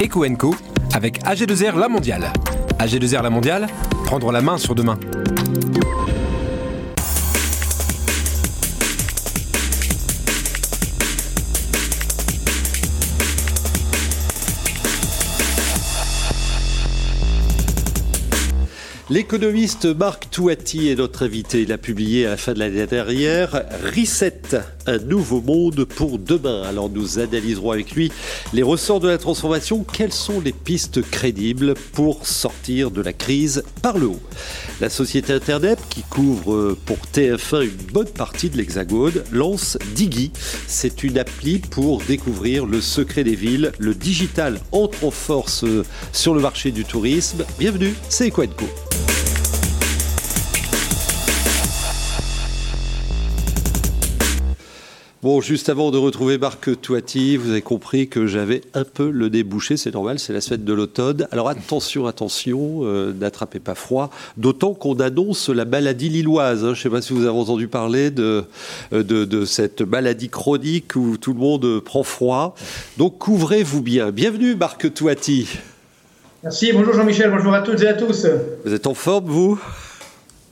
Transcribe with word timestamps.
Eco 0.00 0.24
avec 0.92 1.20
AG2R 1.24 1.76
La 1.76 1.88
Mondiale. 1.88 2.32
AG2R 2.78 3.22
La 3.22 3.30
Mondiale, 3.30 3.66
prendre 4.04 4.30
la 4.30 4.40
main 4.40 4.56
sur 4.56 4.76
demain. 4.76 4.96
L'économiste 19.10 19.86
Marc 19.86 20.27
Touati 20.38 20.88
est 20.88 20.94
notre 20.94 21.24
invité. 21.24 21.62
Il 21.62 21.72
a 21.72 21.78
publié 21.78 22.24
à 22.24 22.30
la 22.30 22.36
fin 22.36 22.52
de 22.52 22.60
l'année 22.60 22.86
dernière 22.86 23.64
Reset, 23.82 24.42
un 24.86 24.98
nouveau 24.98 25.40
monde 25.40 25.84
pour 25.84 26.16
demain. 26.16 26.62
Alors 26.62 26.88
nous 26.88 27.18
analyserons 27.18 27.72
avec 27.72 27.90
lui 27.90 28.12
les 28.52 28.62
ressorts 28.62 29.00
de 29.00 29.08
la 29.08 29.18
transformation. 29.18 29.82
Quelles 29.82 30.12
sont 30.12 30.40
les 30.40 30.52
pistes 30.52 31.02
crédibles 31.02 31.74
pour 31.92 32.24
sortir 32.24 32.92
de 32.92 33.02
la 33.02 33.12
crise 33.12 33.64
par 33.82 33.98
le 33.98 34.06
haut? 34.06 34.20
La 34.80 34.90
société 34.90 35.32
Internet, 35.32 35.80
qui 35.90 36.02
couvre 36.02 36.76
pour 36.86 36.98
TF1 37.12 37.64
une 37.64 37.92
bonne 37.92 38.06
partie 38.06 38.48
de 38.48 38.58
l'Hexagone, 38.58 39.24
lance 39.32 39.76
Digi. 39.96 40.30
C'est 40.68 41.02
une 41.02 41.18
appli 41.18 41.58
pour 41.58 42.00
découvrir 42.02 42.64
le 42.64 42.80
secret 42.80 43.24
des 43.24 43.34
villes. 43.34 43.72
Le 43.80 43.92
digital 43.92 44.60
entre 44.70 45.02
en 45.02 45.10
force 45.10 45.64
sur 46.12 46.32
le 46.32 46.40
marché 46.40 46.70
du 46.70 46.84
tourisme. 46.84 47.44
Bienvenue, 47.58 47.94
c'est 48.08 48.28
Equenco. 48.28 48.68
Bon, 55.28 55.42
juste 55.42 55.68
avant 55.68 55.90
de 55.90 55.98
retrouver 55.98 56.38
Marc 56.38 56.80
Touati, 56.80 57.36
vous 57.36 57.50
avez 57.50 57.60
compris 57.60 58.08
que 58.08 58.26
j'avais 58.26 58.62
un 58.72 58.84
peu 58.84 59.10
le 59.10 59.28
débouché, 59.28 59.76
c'est 59.76 59.92
normal, 59.92 60.18
c'est 60.18 60.32
la 60.32 60.40
semaine 60.40 60.64
de 60.64 60.72
l'automne. 60.72 61.28
Alors 61.30 61.50
attention, 61.50 62.06
attention, 62.06 62.78
euh, 62.84 63.12
n'attrapez 63.12 63.58
pas 63.58 63.74
froid, 63.74 64.08
d'autant 64.38 64.72
qu'on 64.72 64.94
annonce 64.94 65.50
la 65.50 65.66
maladie 65.66 66.08
lilloise. 66.08 66.64
Hein. 66.64 66.72
Je 66.72 66.78
ne 66.78 66.82
sais 66.82 66.88
pas 66.88 67.02
si 67.02 67.12
vous 67.12 67.26
avez 67.26 67.38
entendu 67.38 67.68
parler 67.68 68.10
de, 68.10 68.44
euh, 68.94 69.02
de, 69.02 69.26
de, 69.26 69.44
cette 69.44 69.82
maladie 69.82 70.30
chronique 70.30 70.96
où 70.96 71.18
tout 71.18 71.34
le 71.34 71.40
monde 71.40 71.80
prend 71.80 72.04
froid. 72.04 72.54
Donc 72.96 73.18
couvrez-vous 73.18 73.82
bien. 73.82 74.10
Bienvenue 74.12 74.54
Marc 74.54 74.94
Touati. 74.94 75.58
Merci, 76.42 76.72
bonjour 76.72 76.94
Jean-Michel, 76.94 77.30
bonjour 77.30 77.52
à 77.52 77.60
toutes 77.60 77.82
et 77.82 77.88
à 77.88 77.92
tous. 77.92 78.26
Vous 78.64 78.72
êtes 78.72 78.86
en 78.86 78.94
forme, 78.94 79.26
vous? 79.26 79.60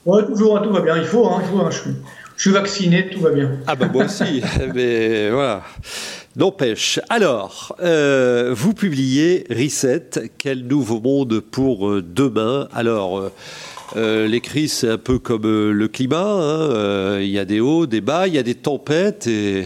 Oui, 0.05 0.21
toujours, 0.27 0.61
tout 0.61 0.71
va 0.71 0.81
bien, 0.81 0.97
il 0.97 1.05
faut, 1.05 1.25
hein, 1.25 1.41
il 1.41 1.49
faut 1.49 1.61
hein, 1.61 1.69
je 1.71 1.77
suis 1.79 1.95
je 2.37 2.43
suis 2.43 2.51
vacciné, 2.51 3.09
tout 3.09 3.19
va 3.19 3.31
bien. 3.31 3.57
Ah 3.65 3.75
ben 3.75 3.89
moi 3.91 4.05
aussi, 4.05 4.43
mais 4.75 5.31
voilà. 5.31 5.63
N'empêche. 6.35 6.99
Alors, 7.09 7.75
euh, 7.81 8.53
vous 8.55 8.75
publiez 8.75 9.43
Reset, 9.49 10.29
quel 10.37 10.67
nouveau 10.67 11.01
monde 11.01 11.39
pour 11.39 11.89
euh, 11.89 12.03
demain? 12.07 12.67
Alors, 12.73 13.17
euh, 13.17 13.31
euh, 13.95 14.27
les 14.27 14.39
crises, 14.39 14.73
c'est 14.73 14.89
un 14.89 14.99
peu 14.99 15.17
comme 15.17 15.71
le 15.71 15.87
climat. 15.87 16.21
Hein. 16.21 17.19
Il 17.21 17.29
y 17.29 17.39
a 17.39 17.45
des 17.45 17.59
hauts, 17.59 17.87
des 17.87 18.01
bas, 18.01 18.27
il 18.27 18.35
y 18.35 18.37
a 18.37 18.43
des 18.43 18.53
tempêtes 18.53 19.25
et 19.25 19.65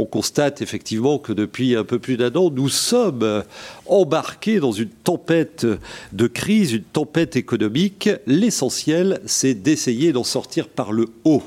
on 0.00 0.06
constate 0.06 0.62
effectivement 0.62 1.18
que 1.18 1.32
depuis 1.32 1.76
un 1.76 1.84
peu 1.84 1.98
plus 1.98 2.16
d'un 2.16 2.34
an, 2.34 2.50
nous 2.50 2.70
sommes 2.70 3.44
embarqués 3.86 4.58
dans 4.58 4.72
une 4.72 4.88
tempête 4.88 5.66
de 6.12 6.26
crise, 6.26 6.72
une 6.72 6.82
tempête 6.82 7.36
économique. 7.36 8.08
L'essentiel, 8.26 9.20
c'est 9.26 9.54
d'essayer 9.54 10.12
d'en 10.12 10.24
sortir 10.24 10.68
par 10.68 10.92
le 10.92 11.06
haut. 11.24 11.42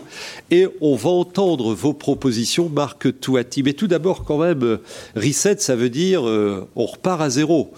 Et 0.52 0.68
on 0.82 0.96
va 0.96 1.10
entendre 1.10 1.74
vos 1.74 1.94
propositions, 1.94 2.70
Marc 2.70 3.20
Touati. 3.20 3.64
Mais 3.64 3.74
tout 3.74 3.88
d'abord, 3.88 4.24
quand 4.24 4.38
même, 4.38 4.78
reset, 5.16 5.58
ça 5.58 5.76
veut 5.76 5.90
dire 5.90 6.28
euh, 6.28 6.68
on 6.76 6.86
repart 6.86 7.22
à 7.22 7.30
zéro. 7.32 7.74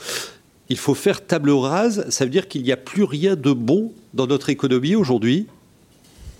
Il 0.67 0.77
faut 0.77 0.95
faire 0.95 1.25
table 1.25 1.51
rase, 1.51 2.05
ça 2.09 2.25
veut 2.25 2.31
dire 2.31 2.47
qu'il 2.47 2.63
n'y 2.63 2.71
a 2.71 2.77
plus 2.77 3.03
rien 3.03 3.35
de 3.35 3.53
bon 3.53 3.93
dans 4.13 4.27
notre 4.27 4.49
économie 4.49 4.95
aujourd'hui 4.95 5.47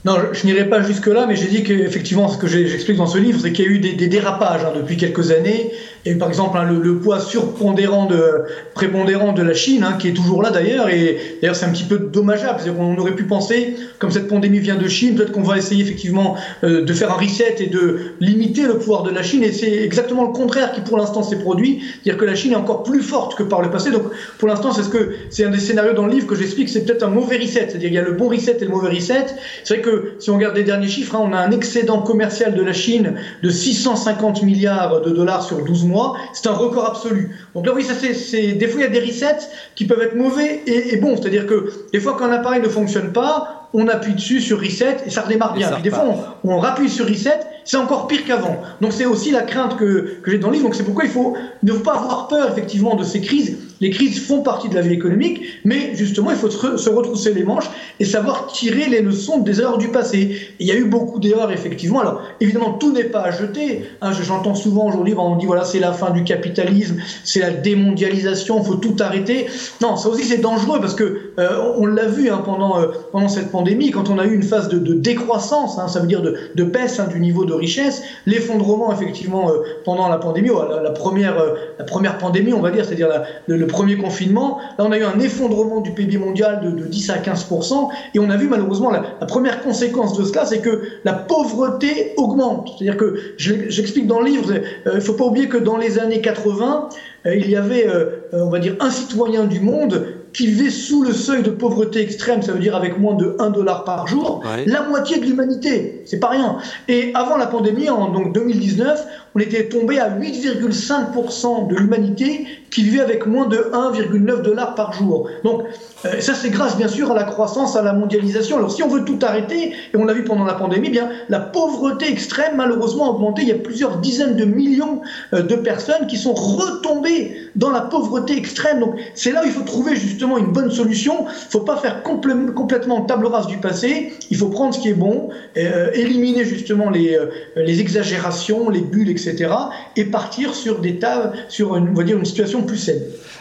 non, 0.05 0.19
je, 0.33 0.45
n'irai 0.45 0.69
pas 0.69 0.83
jusque-là, 0.83 1.25
mais 1.25 1.35
j'ai 1.35 1.47
dit 1.47 1.63
qu'effectivement, 1.63 2.27
ce 2.27 2.37
que 2.37 2.45
j'explique 2.45 2.97
dans 2.97 3.07
ce 3.07 3.17
livre, 3.17 3.39
c'est 3.41 3.51
qu'il 3.51 3.65
y 3.65 3.67
a 3.67 3.71
eu 3.71 3.79
des, 3.79 4.07
dérapages 4.07 4.63
hein, 4.63 4.71
depuis 4.75 4.97
quelques 4.97 5.31
années. 5.31 5.71
Et 6.07 6.13
par 6.15 6.29
exemple, 6.29 6.55
hein, 6.57 6.65
le, 6.71 6.97
poids 6.97 7.19
surpondérant 7.19 8.05
de, 8.05 8.43
prépondérant 8.75 9.33
de 9.33 9.41
la 9.41 9.55
Chine, 9.55 9.83
hein, 9.83 9.97
qui 9.99 10.09
est 10.09 10.13
toujours 10.13 10.43
là 10.43 10.51
d'ailleurs, 10.51 10.89
et 10.89 11.17
d'ailleurs 11.41 11.55
c'est 11.55 11.65
un 11.65 11.71
petit 11.71 11.83
peu 11.83 11.97
dommageable. 11.97 12.61
Qu'on 12.75 12.95
aurait 12.97 13.15
pu 13.15 13.23
penser, 13.23 13.75
comme 13.97 14.11
cette 14.11 14.27
pandémie 14.27 14.59
vient 14.59 14.75
de 14.75 14.87
Chine, 14.87 15.15
peut-être 15.15 15.31
qu'on 15.31 15.41
va 15.41 15.57
essayer 15.57 15.83
effectivement 15.83 16.35
euh, 16.63 16.85
de 16.85 16.93
faire 16.93 17.11
un 17.11 17.15
reset 17.17 17.55
et 17.59 17.67
de 17.67 18.11
limiter 18.19 18.63
le 18.63 18.77
pouvoir 18.77 19.01
de 19.01 19.09
la 19.09 19.23
Chine. 19.23 19.43
Et 19.43 19.51
c'est 19.51 19.83
exactement 19.83 20.23
le 20.23 20.31
contraire 20.31 20.73
qui 20.73 20.81
pour 20.81 20.97
l'instant 20.97 21.23
s'est 21.23 21.39
produit. 21.39 21.81
C'est-à-dire 22.03 22.19
que 22.19 22.25
la 22.25 22.35
Chine 22.35 22.51
est 22.51 22.57
encore 22.57 22.83
plus 22.83 23.01
forte 23.01 23.35
que 23.35 23.43
par 23.43 23.63
le 23.63 23.71
passé. 23.71 23.89
Donc 23.89 24.03
pour 24.37 24.47
l'instant, 24.47 24.71
c'est 24.71 24.83
ce 24.83 25.43
un 25.43 25.49
des 25.49 25.59
scénarios 25.59 25.93
dans 25.93 26.05
le 26.05 26.11
livre 26.11 26.27
que 26.27 26.35
j'explique, 26.35 26.69
c'est 26.69 26.85
peut-être 26.85 27.03
un 27.03 27.09
mauvais 27.09 27.37
reset. 27.37 27.67
C'est-à-dire 27.69 27.89
qu'il 27.89 27.93
y 27.93 27.97
a 27.97 28.03
le 28.03 28.13
bon 28.13 28.29
reset 28.29 28.57
et 28.61 28.65
le 28.65 28.71
mauvais 28.71 28.89
reset. 28.89 29.25
C'est 29.63 29.75
vrai 29.75 29.83
que 29.83 30.13
si 30.19 30.29
on 30.29 30.35
regarde 30.35 30.55
les 30.55 30.63
derniers 30.63 30.87
chiffres, 30.87 31.15
hein, 31.15 31.23
on 31.23 31.33
a 31.33 31.39
un 31.39 31.51
excédent 31.51 32.01
commercial 32.01 32.53
de 32.53 32.61
la 32.61 32.73
Chine 32.73 33.15
de 33.41 33.49
650 33.49 34.43
milliards 34.43 35.01
de 35.01 35.09
dollars 35.09 35.43
sur 35.43 35.63
12 35.63 35.85
mois. 35.85 35.94
C'est 36.33 36.47
un 36.47 36.53
record 36.53 36.85
absolu. 36.85 37.35
Donc 37.53 37.65
là, 37.65 37.73
oui, 37.73 37.83
ça 37.83 37.93
c'est, 37.93 38.53
des 38.53 38.67
fois 38.67 38.81
il 38.81 38.83
y 38.83 38.87
a 38.87 38.89
des 38.89 38.99
resets 38.99 39.47
qui 39.75 39.85
peuvent 39.85 40.01
être 40.01 40.15
mauvais 40.15 40.61
et, 40.65 40.93
et 40.93 40.97
bons. 40.97 41.15
C'est-à-dire 41.17 41.45
que 41.45 41.69
des 41.91 41.99
fois 41.99 42.15
quand 42.17 42.25
un 42.25 42.31
appareil 42.31 42.61
ne 42.61 42.69
fonctionne 42.69 43.13
pas, 43.13 43.64
on 43.75 43.87
appuie 43.87 44.13
dessus 44.13 44.41
sur 44.41 44.59
reset 44.59 44.97
et 45.05 45.09
ça 45.09 45.21
redémarre 45.21 45.53
bien. 45.53 45.79
des 45.81 45.89
fois, 45.89 46.05
on, 46.43 46.49
on 46.49 46.59
rappuie 46.59 46.89
sur 46.89 47.07
reset, 47.07 47.39
c'est 47.65 47.77
encore 47.77 48.07
pire 48.07 48.25
qu'avant. 48.25 48.57
Donc 48.79 48.93
c'est 48.93 49.05
aussi 49.05 49.31
la 49.31 49.41
crainte 49.41 49.75
que, 49.75 50.19
que 50.21 50.31
j'ai 50.31 50.37
dans 50.37 50.47
le 50.47 50.53
livre. 50.53 50.65
Donc 50.65 50.75
c'est 50.75 50.83
pourquoi 50.83 51.03
il 51.03 51.11
faut 51.11 51.35
ne 51.61 51.71
faut 51.73 51.83
pas 51.83 51.95
avoir 51.95 52.27
peur 52.27 52.49
effectivement 52.49 52.95
de 52.95 53.03
ces 53.03 53.21
crises 53.21 53.57
les 53.81 53.89
crises 53.89 54.25
font 54.25 54.41
partie 54.41 54.69
de 54.69 54.75
la 54.75 54.81
vie 54.81 54.93
économique, 54.93 55.41
mais 55.65 55.95
justement, 55.95 56.31
il 56.31 56.37
faut 56.37 56.49
se, 56.49 56.89
retrousser 56.89 57.33
les 57.33 57.43
manches 57.43 57.69
et 57.99 58.05
savoir 58.05 58.47
tirer 58.47 58.87
les 58.87 59.01
leçons 59.01 59.39
des 59.39 59.59
erreurs 59.59 59.77
du 59.77 59.89
passé. 59.89 60.37
il 60.59 60.67
y 60.67 60.71
a 60.71 60.75
eu 60.75 60.85
beaucoup 60.85 61.19
d'erreurs, 61.19 61.51
effectivement. 61.51 61.99
Alors, 61.99 62.21
évidemment, 62.39 62.73
tout 62.73 62.91
n'est 62.93 63.05
pas 63.05 63.21
à 63.21 63.31
jeter. 63.31 63.83
Hein, 64.01 64.11
J'entends 64.13 64.55
souvent 64.55 64.87
aujourd'hui, 64.87 65.13
on 65.17 65.35
dit, 65.35 65.45
voilà, 65.45 65.65
c'est 65.65 65.79
la 65.79 65.91
fin 65.91 66.11
du 66.11 66.23
capitalisme, 66.23 66.97
c'est 67.23 67.41
la 67.41 67.51
démondialisation, 67.51 68.59
il 68.59 68.65
faut 68.65 68.75
tout 68.75 68.95
arrêter. 68.99 69.47
Non, 69.81 69.97
ça 69.97 70.09
aussi, 70.09 70.23
c'est 70.23 70.37
dangereux 70.37 70.79
parce 70.79 70.95
que 70.95 71.33
euh, 71.37 71.73
on 71.77 71.85
l'a 71.85 72.05
vu 72.05 72.29
hein, 72.29 72.41
pendant, 72.43 72.79
euh, 72.79 72.87
pendant 73.11 73.27
cette 73.27 73.51
pandémie, 73.51 73.64
quand 73.91 74.09
on 74.09 74.19
a 74.19 74.25
eu 74.25 74.33
une 74.33 74.43
phase 74.43 74.69
de, 74.69 74.93
décroissance, 74.93 75.77
hein, 75.77 75.87
ça 75.87 75.99
veut 75.99 76.07
dire 76.07 76.21
de, 76.21 76.35
de 76.55 76.63
baisse 76.63 76.99
hein, 76.99 77.07
du 77.07 77.19
niveau 77.19 77.45
de 77.45 77.53
richesse, 77.53 78.03
l'effondrement, 78.25 78.91
effectivement, 78.93 79.49
euh, 79.49 79.59
pendant 79.83 80.07
la 80.07 80.17
pandémie, 80.17 80.49
la, 80.49 80.91
première, 80.91 81.37
la 81.77 81.85
première 81.85 82.17
pandémie, 82.17 82.53
on 82.53 82.61
va 82.61 82.71
dire, 82.71 82.85
c'est-à-dire 82.85 83.09
le 83.47 83.67
premier 83.67 83.97
confinement, 83.97 84.59
là 84.77 84.85
on 84.87 84.91
a 84.91 84.97
eu 84.97 85.03
un 85.03 85.19
effondrement 85.19 85.81
du 85.81 85.91
PIB 85.91 86.17
mondial 86.17 86.75
de, 86.75 86.85
10 86.85 87.09
à 87.09 87.17
15%, 87.17 87.89
et 88.13 88.19
on 88.19 88.29
a 88.29 88.37
vu 88.37 88.47
malheureusement 88.47 88.91
la, 88.91 89.01
première 89.25 89.61
conséquence 89.61 90.17
de 90.17 90.23
cela, 90.23 90.45
c'est 90.45 90.59
que 90.59 90.83
la 91.03 91.13
pauvreté 91.13 92.13
augmente. 92.17 92.69
C'est-à-dire 92.77 92.97
que, 92.97 93.19
j'explique 93.37 94.07
dans 94.07 94.19
le 94.19 94.27
livre, 94.27 94.51
euh, 94.51 94.91
il 94.91 94.95
ne 94.95 94.99
faut 94.99 95.13
pas 95.13 95.25
oublier 95.25 95.47
que 95.47 95.57
dans 95.57 95.77
les 95.77 95.99
années 95.99 96.21
80, 96.21 96.89
euh, 97.25 97.35
il 97.35 97.49
y 97.49 97.55
avait, 97.55 97.87
euh, 97.87 98.21
on 98.33 98.49
va 98.49 98.59
dire, 98.59 98.75
un 98.79 98.89
citoyen 98.89 99.45
du 99.45 99.59
monde 99.59 100.05
qui 100.35 100.47
vivait 100.47 100.69
sous 100.69 101.03
le 101.03 101.13
seuil 101.13 101.43
de 101.43 101.49
pauvreté 101.49 102.01
extrême, 102.01 102.41
ça 102.41 102.51
veut 102.51 102.59
dire 102.59 102.75
avec 102.75 102.99
moins 102.99 103.15
de 103.15 103.35
1 103.39 103.51
dollar 103.51 103.85
par 103.85 104.05
jour, 104.07 104.43
la 104.65 104.81
moitié 104.83 105.17
de 105.17 105.25
l'humanité, 105.25 106.01
c'est 106.05 106.19
pas 106.19 106.29
rien. 106.29 106.57
Et 106.87 107.11
avant 107.13 107.37
la 107.37 107.47
pandémie, 107.47 107.89
en 107.89 108.09
donc 108.09 108.33
2019, 108.33 109.05
on 109.35 109.39
était 109.39 109.69
tombé 109.69 109.99
à 109.99 110.09
8,5% 110.09 111.67
de 111.67 111.75
l'humanité 111.75 112.47
qui 112.75 112.83
vivait 112.83 112.99
avec 112.99 113.25
moins 113.25 113.47
de 113.47 113.55
1,9 113.55 114.41
dollars 114.41 114.75
par 114.75 114.91
jour. 114.91 115.29
Donc 115.45 115.63
euh, 116.03 116.19
ça 116.19 116.33
c'est 116.33 116.49
grâce 116.49 116.75
bien 116.75 116.89
sûr 116.89 117.09
à 117.09 117.15
la 117.15 117.23
croissance, 117.23 117.77
à 117.77 117.81
la 117.81 117.93
mondialisation. 117.93 118.57
Alors 118.57 118.69
si 118.69 118.83
on 118.83 118.89
veut 118.89 119.05
tout 119.05 119.17
arrêter, 119.21 119.69
et 119.69 119.97
on 119.97 120.03
l'a 120.03 120.11
vu 120.11 120.25
pendant 120.25 120.43
la 120.43 120.55
pandémie, 120.55 120.89
bien 120.89 121.09
la 121.29 121.39
pauvreté 121.39 122.11
extrême 122.11 122.57
malheureusement 122.57 123.05
a 123.05 123.09
augmenté. 123.11 123.43
Il 123.43 123.47
y 123.47 123.53
a 123.53 123.55
plusieurs 123.55 123.99
dizaines 123.99 124.35
de 124.35 124.43
millions 124.43 125.01
euh, 125.31 125.41
de 125.41 125.55
personnes 125.55 126.05
qui 126.07 126.17
sont 126.17 126.33
retombées 126.33 127.37
dans 127.55 127.71
la 127.71 127.79
pauvreté 127.79 128.37
extrême. 128.37 128.81
Donc 128.81 128.95
c'est 129.13 129.31
là 129.31 129.43
où 129.43 129.45
il 129.45 129.53
faut 129.53 129.63
trouver 129.63 129.95
justement 129.95 130.37
une 130.37 130.51
bonne 130.51 130.69
solution. 130.69 131.19
Il 131.21 131.45
ne 131.45 131.51
faut 131.51 131.61
pas 131.61 131.77
faire 131.77 132.03
complètement 132.03 133.01
table 133.03 133.27
rase 133.27 133.47
du 133.47 133.57
passé. 133.57 134.11
Il 134.31 134.35
faut 134.35 134.49
prendre 134.49 134.75
ce 134.75 134.81
qui 134.81 134.89
est 134.89 134.93
bon, 134.93 135.29
euh, 135.55 135.91
éliminer 135.93 136.43
justement 136.43 136.89
les, 136.89 137.17
exagérations, 137.55 138.69
les 138.69 138.81
bulles, 138.81 139.09
etc. 139.09 139.53
et 139.95 140.03
partir 140.03 140.53
sur 140.53 140.79
des 140.79 140.99
tables, 140.99 141.31
sur 141.47 141.71
on 141.71 141.93
va 141.93 142.03
dire 142.03 142.17
une 142.17 142.25
situation 142.25 142.64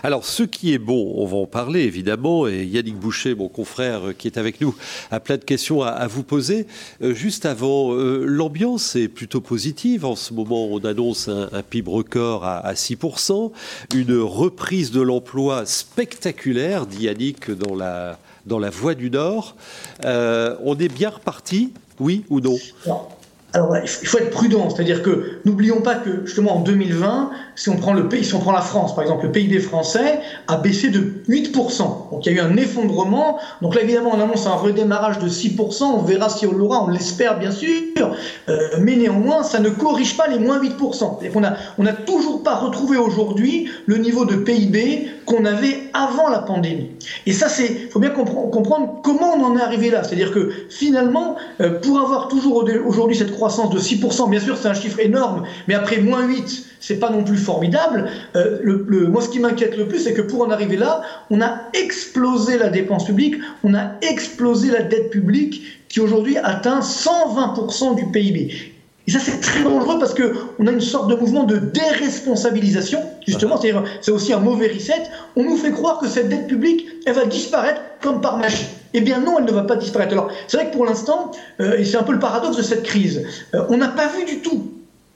Alors, 0.02 0.24
ce 0.24 0.42
qui 0.42 0.74
est 0.74 0.78
bon, 0.78 1.14
on 1.16 1.26
va 1.26 1.36
en 1.36 1.46
parler 1.46 1.82
évidemment, 1.82 2.46
et 2.46 2.64
Yannick 2.64 2.96
Boucher, 2.96 3.34
mon 3.34 3.48
confrère 3.48 4.08
euh, 4.08 4.12
qui 4.12 4.28
est 4.28 4.36
avec 4.36 4.60
nous, 4.60 4.74
a 5.10 5.20
plein 5.20 5.36
de 5.36 5.44
questions 5.44 5.82
à, 5.82 6.06
vous 6.06 6.22
poser. 6.22 6.66
Euh, 7.02 7.14
juste 7.14 7.46
avant, 7.46 7.94
euh, 7.94 8.24
l'ambiance 8.26 8.96
est 8.96 9.08
plutôt 9.08 9.40
positive. 9.40 10.04
En 10.04 10.16
ce 10.16 10.34
moment, 10.34 10.66
on 10.66 10.78
annonce 10.80 11.28
un, 11.28 11.62
PIB 11.62 11.90
record 11.90 12.44
à, 12.44 12.58
à 12.58 12.74
6%, 12.74 13.52
une 13.94 14.18
reprise 14.18 14.90
de 14.90 15.00
l'emploi 15.00 15.64
spectaculaire, 15.66 16.86
dit 16.86 17.04
Yannick 17.04 17.50
dans 17.50 17.74
la, 17.74 18.18
dans 18.46 18.58
la 18.58 18.70
Voie 18.70 18.94
du 18.94 19.10
Nord. 19.10 19.56
on 20.04 20.76
est 20.78 20.92
bien 20.92 21.10
reparti, 21.10 21.72
oui 21.98 22.24
ou 22.28 22.40
non 22.40 22.56
alors 23.54 23.76
il 23.76 24.08
faut 24.08 24.18
être 24.18 24.30
prudent, 24.30 24.68
c'est-à-dire 24.68 25.00
que 25.00 25.38
n'oublions 25.44 25.80
pas 25.80 25.94
que 25.94 26.26
justement 26.26 26.56
en 26.56 26.60
2020, 26.60 27.30
si 27.54 27.68
on 27.68 27.76
prend 27.76 27.92
le 27.92 28.08
pays, 28.08 28.24
si 28.24 28.34
on 28.34 28.40
prend 28.40 28.50
la 28.50 28.60
France 28.60 28.96
par 28.96 29.04
exemple, 29.04 29.26
le 29.26 29.32
PIB 29.32 29.60
français 29.60 30.18
a 30.48 30.56
baissé 30.56 30.90
de 30.90 31.22
8%. 31.28 32.10
Donc 32.10 32.26
il 32.26 32.32
y 32.32 32.38
a 32.38 32.42
eu 32.42 32.44
un 32.44 32.56
effondrement. 32.56 33.38
Donc 33.62 33.76
là 33.76 33.82
évidemment 33.82 34.10
on 34.12 34.20
annonce 34.20 34.48
un 34.48 34.54
redémarrage 34.54 35.20
de 35.20 35.28
6%. 35.28 35.84
On 35.84 36.02
verra 36.02 36.28
si 36.28 36.48
on 36.48 36.52
l'aura, 36.52 36.82
on 36.82 36.88
l'espère 36.88 37.38
bien 37.38 37.52
sûr, 37.52 37.70
euh, 38.48 38.58
mais 38.80 38.96
néanmoins 38.96 39.44
ça 39.44 39.60
ne 39.60 39.70
corrige 39.70 40.16
pas 40.16 40.26
les 40.26 40.40
moins 40.40 40.60
8%. 40.60 41.20
C'est-à-dire 41.20 41.32
qu'on 41.32 41.42
on 41.78 41.84
n'a 41.84 41.92
toujours 41.92 42.42
pas 42.42 42.56
retrouvé 42.56 42.96
aujourd'hui 42.96 43.68
le 43.86 43.98
niveau 43.98 44.24
de 44.24 44.34
PIB 44.34 45.08
qu'on 45.26 45.44
avait 45.44 45.90
avant 45.92 46.28
la 46.28 46.40
pandémie. 46.40 46.90
Et 47.26 47.32
ça 47.32 47.48
c'est, 47.48 47.90
faut 47.90 48.00
bien 48.00 48.10
comprendre 48.10 49.00
comment 49.02 49.34
on 49.34 49.44
en 49.44 49.56
est 49.56 49.62
arrivé 49.62 49.90
là. 49.90 50.02
C'est-à-dire 50.04 50.32
que 50.32 50.50
finalement 50.70 51.36
euh, 51.60 51.80
pour 51.80 51.98
avoir 51.98 52.28
toujours 52.28 52.64
aujourd'hui 52.86 53.16
cette 53.16 53.32
croissance 53.32 53.70
de 53.70 53.78
6%, 53.78 54.30
bien 54.30 54.40
sûr 54.40 54.56
c'est 54.56 54.68
un 54.68 54.74
chiffre 54.74 55.00
énorme, 55.00 55.44
mais 55.68 55.74
après 55.74 55.98
moins 55.98 56.26
8, 56.26 56.66
c'est 56.80 56.98
pas 56.98 57.10
non 57.10 57.24
plus 57.24 57.38
formidable. 57.38 58.10
Euh, 58.36 58.58
le, 58.62 59.08
moi 59.08 59.22
ce 59.22 59.28
qui 59.28 59.40
m'inquiète 59.40 59.76
le 59.76 59.86
plus, 59.86 60.00
c'est 60.00 60.14
que 60.14 60.22
pour 60.22 60.42
en 60.42 60.50
arriver 60.50 60.76
là, 60.76 61.02
on 61.30 61.40
a 61.40 61.60
explosé 61.72 62.58
la 62.58 62.68
dépense 62.68 63.04
publique, 63.04 63.36
on 63.62 63.74
a 63.74 63.92
explosé 64.02 64.70
la 64.70 64.82
dette 64.82 65.10
publique 65.10 65.62
qui 65.88 66.00
aujourd'hui 66.00 66.36
atteint 66.38 66.80
120% 66.80 67.94
du 67.96 68.06
PIB. 68.10 68.74
Et 69.06 69.10
ça, 69.10 69.18
c'est 69.20 69.40
très 69.40 69.62
dangereux 69.62 69.98
parce 69.98 70.14
qu'on 70.14 70.66
a 70.66 70.70
une 70.70 70.80
sorte 70.80 71.10
de 71.10 71.14
mouvement 71.14 71.44
de 71.44 71.58
déresponsabilisation, 71.58 73.00
justement, 73.26 73.60
c'est 74.00 74.10
aussi 74.10 74.32
un 74.32 74.40
mauvais 74.40 74.68
reset. 74.68 75.02
On 75.36 75.44
nous 75.44 75.56
fait 75.56 75.72
croire 75.72 75.98
que 75.98 76.08
cette 76.08 76.28
dette 76.28 76.46
publique, 76.46 76.86
elle 77.06 77.14
va 77.14 77.26
disparaître 77.26 77.80
comme 78.00 78.20
par 78.20 78.38
magie. 78.38 78.66
Eh 78.94 79.00
bien 79.00 79.20
non, 79.20 79.38
elle 79.38 79.44
ne 79.44 79.52
va 79.52 79.62
pas 79.62 79.76
disparaître. 79.76 80.12
Alors 80.12 80.30
c'est 80.46 80.56
vrai 80.56 80.70
que 80.70 80.72
pour 80.72 80.86
l'instant, 80.86 81.32
euh, 81.60 81.78
et 81.78 81.84
c'est 81.84 81.96
un 81.96 82.04
peu 82.04 82.12
le 82.12 82.20
paradoxe 82.20 82.56
de 82.56 82.62
cette 82.62 82.84
crise, 82.84 83.26
euh, 83.54 83.64
on 83.68 83.76
n'a 83.76 83.88
pas 83.88 84.06
vu 84.08 84.24
du 84.24 84.38
tout 84.38 84.70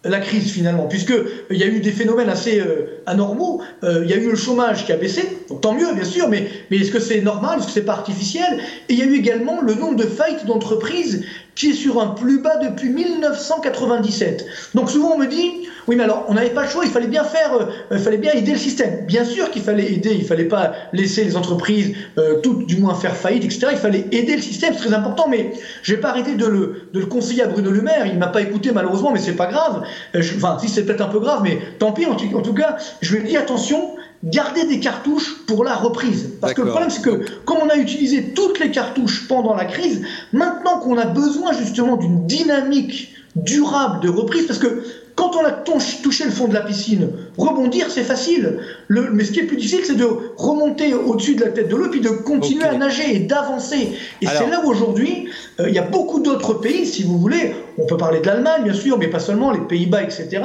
la 0.04 0.20
crise 0.20 0.50
finalement, 0.50 0.86
puisqu'il 0.86 1.14
euh, 1.14 1.54
y 1.54 1.62
a 1.62 1.66
eu 1.66 1.80
des 1.80 1.90
phénomènes 1.90 2.28
assez 2.28 2.62
anormaux, 3.06 3.60
il 3.82 4.08
y 4.08 4.12
a 4.12 4.16
eu 4.16 4.30
le 4.30 4.36
chômage 4.36 4.86
qui 4.86 4.92
a 4.92 4.96
baissé, 4.96 5.22
tant 5.60 5.74
mieux 5.74 5.92
bien 5.92 6.04
sûr, 6.04 6.28
mais, 6.28 6.48
mais 6.70 6.78
est-ce 6.78 6.92
que 6.92 7.00
c'est 7.00 7.20
normal, 7.20 7.58
est-ce 7.58 7.66
que 7.66 7.72
c'est 7.72 7.84
pas 7.84 7.94
artificiel? 7.94 8.60
Et 8.88 8.94
il 8.94 8.98
y 8.98 9.02
a 9.02 9.06
eu 9.06 9.16
également 9.16 9.60
le 9.60 9.74
nombre 9.74 9.96
de 9.96 10.06
faillites 10.06 10.46
d'entreprises 10.46 11.24
qui 11.58 11.70
est 11.70 11.74
sur 11.74 12.00
un 12.00 12.06
plus 12.06 12.40
bas 12.40 12.56
depuis 12.56 12.88
1997. 12.88 14.46
Donc 14.74 14.90
souvent 14.90 15.14
on 15.16 15.18
me 15.18 15.26
dit, 15.26 15.68
oui 15.88 15.96
mais 15.96 16.04
alors 16.04 16.24
on 16.28 16.34
n'avait 16.34 16.50
pas 16.50 16.62
le 16.62 16.68
choix, 16.68 16.84
il 16.84 16.90
fallait 16.90 17.08
bien 17.08 17.24
faire, 17.24 17.52
euh, 17.52 17.64
il 17.90 17.98
fallait 17.98 18.16
bien 18.16 18.32
aider 18.32 18.52
le 18.52 18.58
système. 18.58 19.04
Bien 19.06 19.24
sûr 19.24 19.50
qu'il 19.50 19.62
fallait 19.62 19.92
aider, 19.92 20.14
il 20.14 20.24
fallait 20.24 20.44
pas 20.44 20.72
laisser 20.92 21.24
les 21.24 21.36
entreprises 21.36 21.94
euh, 22.16 22.40
toutes 22.42 22.66
du 22.66 22.76
moins 22.76 22.94
faire 22.94 23.16
faillite, 23.16 23.44
etc. 23.44 23.66
Il 23.72 23.78
fallait 23.78 24.06
aider 24.12 24.36
le 24.36 24.42
système, 24.42 24.72
c'est 24.72 24.86
très 24.86 24.94
important, 24.94 25.26
mais 25.28 25.52
je 25.82 25.94
vais 25.96 26.00
pas 26.00 26.10
arrêter 26.10 26.36
de 26.36 26.46
le, 26.46 26.88
de 26.92 27.00
le 27.00 27.06
conseiller 27.06 27.42
à 27.42 27.48
Bruno 27.48 27.72
Le 27.72 27.82
Maire, 27.82 28.06
il 28.06 28.18
m'a 28.18 28.28
pas 28.28 28.40
écouté 28.40 28.70
malheureusement, 28.72 29.10
mais 29.10 29.18
c'est 29.18 29.32
pas 29.32 29.48
grave. 29.48 29.82
Euh, 30.14 30.22
enfin 30.36 30.58
si 30.60 30.68
c'est 30.68 30.84
peut-être 30.84 31.02
un 31.02 31.08
peu 31.08 31.18
grave, 31.18 31.40
mais 31.42 31.58
tant 31.80 31.90
pis, 31.90 32.06
en 32.06 32.14
tout 32.14 32.54
cas, 32.54 32.76
je 33.02 33.16
lui 33.16 33.24
ai 33.24 33.28
dit 33.30 33.36
attention, 33.36 33.96
garder 34.24 34.64
des 34.66 34.80
cartouches 34.80 35.44
pour 35.46 35.64
la 35.64 35.74
reprise. 35.74 36.34
Parce 36.40 36.54
que 36.54 36.62
le 36.62 36.70
problème, 36.70 36.90
c'est 36.90 37.02
que 37.02 37.24
comme 37.44 37.58
on 37.62 37.68
a 37.68 37.76
utilisé 37.76 38.32
toutes 38.34 38.58
les 38.58 38.70
cartouches 38.70 39.28
pendant 39.28 39.54
la 39.54 39.64
crise, 39.64 40.02
maintenant 40.32 40.78
qu'on 40.80 40.98
a 40.98 41.06
besoin 41.06 41.52
justement 41.52 41.96
d'une 41.96 42.26
dynamique 42.26 43.14
durable 43.36 44.00
de 44.00 44.08
reprise, 44.08 44.46
parce 44.46 44.58
que 44.58 44.82
quand 45.14 45.34
on 45.34 45.44
a 45.44 45.50
touché 45.50 46.24
le 46.24 46.30
fond 46.30 46.46
de 46.46 46.54
la 46.54 46.60
piscine, 46.60 47.10
rebondir, 47.36 47.90
c'est 47.90 48.04
facile. 48.04 48.60
Le, 48.86 49.10
mais 49.10 49.24
ce 49.24 49.32
qui 49.32 49.40
est 49.40 49.44
plus 49.44 49.56
difficile, 49.56 49.80
c'est 49.84 49.96
de 49.96 50.08
remonter 50.36 50.94
au-dessus 50.94 51.34
de 51.34 51.44
la 51.44 51.50
tête 51.50 51.68
de 51.68 51.74
l'eau, 51.74 51.88
puis 51.90 52.00
de 52.00 52.08
continuer 52.08 52.64
à 52.64 52.76
nager 52.76 53.16
et 53.16 53.18
d'avancer. 53.18 53.94
Et 54.22 54.26
c'est 54.26 54.48
là 54.48 54.62
où 54.64 54.70
aujourd'hui, 54.70 55.28
euh, 55.58 55.68
il 55.68 55.74
y 55.74 55.78
a 55.78 55.82
beaucoup 55.82 56.20
d'autres 56.20 56.54
pays, 56.54 56.86
si 56.86 57.02
vous 57.02 57.18
voulez, 57.18 57.52
on 57.78 57.86
peut 57.86 57.96
parler 57.96 58.20
de 58.20 58.26
l'Allemagne, 58.26 58.62
bien 58.62 58.74
sûr, 58.74 58.96
mais 58.96 59.08
pas 59.08 59.18
seulement, 59.18 59.50
les 59.50 59.60
Pays-Bas, 59.60 60.04
etc., 60.04 60.40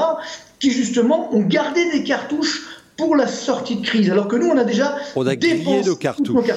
qui 0.60 0.72
justement 0.72 1.34
ont 1.36 1.42
gardé 1.42 1.92
des 1.92 2.04
cartouches 2.04 2.73
pour 2.98 3.16
la 3.16 3.28
sortie 3.28 3.78
de 3.78 3.86
crise, 3.86 4.10
alors 4.10 4.28
que 4.28 4.36
nous, 4.36 4.48
on 4.48 4.58
a 4.58 4.64
déjà 4.64 4.96
on 5.16 5.26
a 5.26 5.36
grillé 5.36 5.84
nos 5.84 5.96
cartouches. 5.96 6.50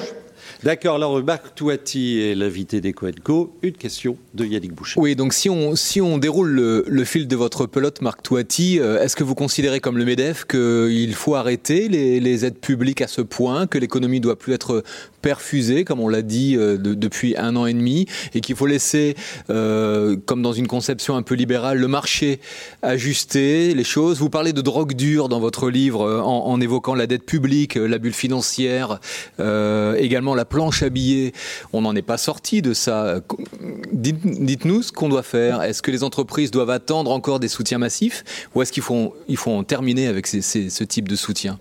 D'accord, 0.63 0.95
alors 0.95 1.23
Marc 1.23 1.53
Touati 1.55 2.19
est 2.19 2.35
l'invité 2.35 2.81
des 2.81 2.93
Co. 2.93 3.53
Une 3.61 3.73
question 3.73 4.17
de 4.33 4.43
Yannick 4.45 4.73
Boucher. 4.73 4.99
Oui, 4.99 5.15
donc 5.15 5.33
si 5.33 5.49
on, 5.49 5.75
si 5.75 6.01
on 6.01 6.17
déroule 6.17 6.49
le, 6.87 7.03
fil 7.05 7.27
de 7.27 7.35
votre 7.35 7.67
pelote, 7.67 8.01
Marc 8.01 8.23
Touati, 8.23 8.79
euh, 8.79 9.01
est-ce 9.01 9.15
que 9.15 9.23
vous 9.23 9.35
considérez 9.35 9.79
comme 9.79 9.97
le 9.97 10.05
MEDEF 10.05 10.45
qu'il 10.45 11.13
faut 11.13 11.35
arrêter 11.35 11.87
les, 11.87 12.19
les, 12.19 12.45
aides 12.45 12.57
publiques 12.57 13.01
à 13.01 13.07
ce 13.07 13.21
point, 13.21 13.67
que 13.67 13.77
l'économie 13.77 14.19
doit 14.19 14.37
plus 14.37 14.53
être 14.53 14.83
perfusée, 15.21 15.83
comme 15.83 15.99
on 15.99 16.07
l'a 16.07 16.21
dit 16.21 16.55
euh, 16.55 16.77
depuis 16.77 17.35
un 17.37 17.55
an 17.55 17.65
et 17.65 17.73
demi, 17.73 18.05
et 18.33 18.41
qu'il 18.41 18.55
faut 18.55 18.65
laisser, 18.65 19.15
euh, 19.49 20.15
comme 20.25 20.41
dans 20.41 20.53
une 20.53 20.67
conception 20.67 21.15
un 21.15 21.21
peu 21.21 21.35
libérale, 21.35 21.77
le 21.77 21.87
marché 21.87 22.39
ajuster 22.81 23.73
les 23.73 23.83
choses 23.83 24.19
Vous 24.19 24.29
parlez 24.29 24.53
de 24.53 24.61
drogue 24.61 24.93
dure 24.93 25.29
dans 25.29 25.39
votre 25.39 25.69
livre 25.69 26.21
en, 26.21 26.47
en 26.47 26.61
évoquant 26.61 26.95
la 26.95 27.07
dette 27.07 27.25
publique, 27.25 27.75
la 27.75 27.97
bulle 27.97 28.13
financière, 28.13 28.99
également 29.39 30.35
la 30.35 30.45
planche 30.45 30.83
à 30.83 30.89
billets, 30.89 31.33
on 31.73 31.81
n'en 31.81 31.95
est 31.95 32.01
pas 32.01 32.17
sorti 32.17 32.61
de 32.61 32.73
ça. 32.73 33.21
Dites-nous 33.91 34.81
ce 34.83 34.91
qu'on 34.91 35.09
doit 35.09 35.23
faire. 35.23 35.61
Est-ce 35.61 35.81
que 35.81 35.91
les 35.91 36.03
entreprises 36.03 36.51
doivent 36.51 36.69
attendre 36.69 37.11
encore 37.11 37.39
des 37.39 37.47
soutiens 37.47 37.77
massifs 37.77 38.23
ou 38.55 38.61
est-ce 38.61 38.71
qu'il 38.71 38.83
faut, 38.83 39.15
il 39.27 39.37
faut 39.37 39.51
en 39.51 39.63
terminer 39.63 40.07
avec 40.07 40.27
ce 40.27 40.83
type 40.83 41.07
de 41.07 41.15
soutien? 41.15 41.59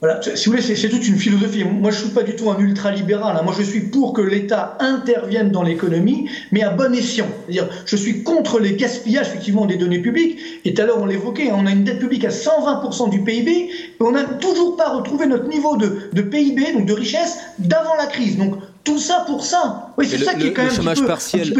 Voilà, 0.00 0.20
si 0.22 0.44
vous 0.44 0.52
voulez, 0.52 0.62
c'est 0.62 0.88
toute 0.88 1.08
une 1.08 1.16
philosophie. 1.16 1.64
Moi, 1.64 1.90
je 1.90 1.96
ne 1.98 2.04
suis 2.04 2.14
pas 2.14 2.22
du 2.22 2.36
tout 2.36 2.48
un 2.50 2.58
ultra-libéral. 2.58 3.36
Hein. 3.36 3.42
Moi, 3.42 3.52
je 3.58 3.64
suis 3.64 3.80
pour 3.80 4.12
que 4.12 4.20
l'État 4.20 4.78
intervienne 4.78 5.50
dans 5.50 5.64
l'économie, 5.64 6.30
mais 6.52 6.62
à 6.62 6.70
bon 6.70 6.94
escient. 6.94 7.26
C'est-à-dire, 7.46 7.68
je 7.84 7.96
suis 7.96 8.22
contre 8.22 8.60
les 8.60 8.76
gaspillages, 8.76 9.26
effectivement, 9.26 9.66
des 9.66 9.76
données 9.76 9.98
publiques. 9.98 10.38
Et 10.64 10.72
tout 10.72 10.82
à 10.82 10.86
l'heure, 10.86 10.98
on 11.02 11.06
l'évoquait, 11.06 11.50
hein, 11.50 11.56
on 11.58 11.66
a 11.66 11.72
une 11.72 11.82
dette 11.82 11.98
publique 11.98 12.24
à 12.24 12.28
120% 12.28 13.10
du 13.10 13.24
PIB, 13.24 13.50
et 13.50 13.70
on 13.98 14.12
n'a 14.12 14.22
toujours 14.22 14.76
pas 14.76 14.90
retrouvé 14.90 15.26
notre 15.26 15.48
niveau 15.48 15.76
de, 15.76 16.22
PIB, 16.22 16.74
donc 16.74 16.86
de 16.86 16.92
richesse, 16.92 17.38
d'avant 17.58 17.96
la 17.98 18.06
crise. 18.06 18.38
Donc, 18.38 18.54
tout 18.84 19.00
ça 19.00 19.24
pour 19.26 19.44
ça. 19.44 19.92
Oui, 19.98 20.06
c'est 20.08 20.18
ça 20.18 20.34
qui 20.34 20.46
est 20.46 20.52
quand 20.52 20.62
même 20.62 20.72
chômage 20.72 21.04
partiel, 21.04 21.52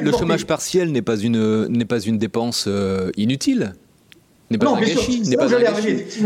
le, 0.00 0.12
chômage 0.12 0.46
partiel 0.46 0.92
n'est 0.92 1.02
pas 1.02 1.16
une 1.16 1.66
n'est 1.66 1.84
pas 1.84 2.00
une 2.00 2.18
dépense 2.18 2.66
euh, 2.68 3.10
inutile 3.16 3.74
n'est 4.50 4.58
pas 4.58 4.70
un 4.70 4.80
gâchis. 4.80 5.22
N'est 5.22 5.36
pas 5.36 5.48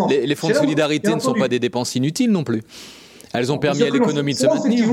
Les, 0.09 0.27
les, 0.27 0.35
fonds 0.35 0.49
de 0.49 0.55
solidarité 0.55 1.15
ne 1.15 1.21
sont 1.21 1.35
pas 1.35 1.49
des 1.49 1.59
dépenses 1.59 1.95
inutiles 1.95 2.31
non 2.31 2.45
plus. 2.45 2.63
Elles 3.33 3.51
ont 3.53 3.59
permis 3.59 3.83
à 3.83 3.91
l'économie 3.91 4.35
de 4.35 4.39
se 4.39 4.47
maintenir 4.47 4.89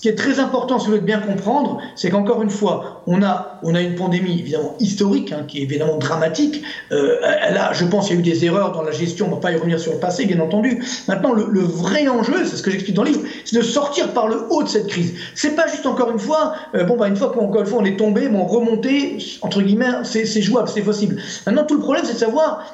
ce 0.00 0.02
qui 0.02 0.08
est 0.08 0.14
très 0.14 0.40
important, 0.40 0.78
si 0.78 0.86
vous 0.86 0.92
voulez 0.92 1.04
bien 1.04 1.20
comprendre, 1.20 1.76
c'est 1.94 2.08
qu'encore 2.08 2.40
une 2.40 2.48
fois, 2.48 3.02
on 3.06 3.22
a, 3.22 3.60
on 3.62 3.74
a 3.74 3.82
une 3.82 3.96
pandémie 3.96 4.40
évidemment 4.40 4.74
historique, 4.80 5.30
hein, 5.30 5.44
qui 5.46 5.58
est 5.58 5.64
évidemment 5.64 5.98
dramatique. 5.98 6.62
Euh, 6.90 7.20
là, 7.20 7.74
je 7.74 7.84
pense 7.84 8.06
qu'il 8.06 8.14
y 8.14 8.18
a 8.18 8.20
eu 8.20 8.24
des 8.24 8.46
erreurs 8.46 8.72
dans 8.72 8.80
la 8.80 8.92
gestion, 8.92 9.26
on 9.26 9.28
ne 9.28 9.34
va 9.34 9.40
pas 9.42 9.52
y 9.52 9.56
revenir 9.56 9.78
sur 9.78 9.92
le 9.92 9.98
passé, 9.98 10.24
bien 10.24 10.40
entendu. 10.40 10.82
Maintenant, 11.06 11.34
le, 11.34 11.60
vrai 11.60 12.08
enjeu, 12.08 12.46
c'est 12.46 12.56
ce 12.56 12.62
que 12.62 12.70
j'explique 12.70 12.96
dans 12.96 13.02
le 13.02 13.10
livre, 13.10 13.24
c'est 13.44 13.58
de 13.58 13.60
sortir 13.60 14.14
par 14.14 14.26
le 14.26 14.46
haut 14.48 14.62
de 14.62 14.68
cette 14.68 14.86
crise. 14.86 15.12
C'est 15.34 15.54
pas 15.54 15.66
juste 15.66 15.84
encore 15.84 16.10
une 16.10 16.18
fois, 16.18 16.54
euh, 16.74 16.84
bon, 16.84 16.96
bah, 16.96 17.06
une 17.06 17.16
fois 17.16 17.34
fois 17.34 17.78
on 17.78 17.84
est 17.84 17.98
tombé, 17.98 18.30
bon, 18.30 18.46
remonter, 18.46 19.18
entre 19.42 19.60
guillemets, 19.60 20.02
c'est 20.04 20.24
jouable, 20.40 20.70
c'est 20.70 20.80
possible. 20.80 21.20
Maintenant, 21.44 21.64
tout 21.64 21.74
le 21.74 21.82
problème, 21.82 22.06
c'est 22.06 22.14
de 22.14 22.18
savoir 22.18 22.64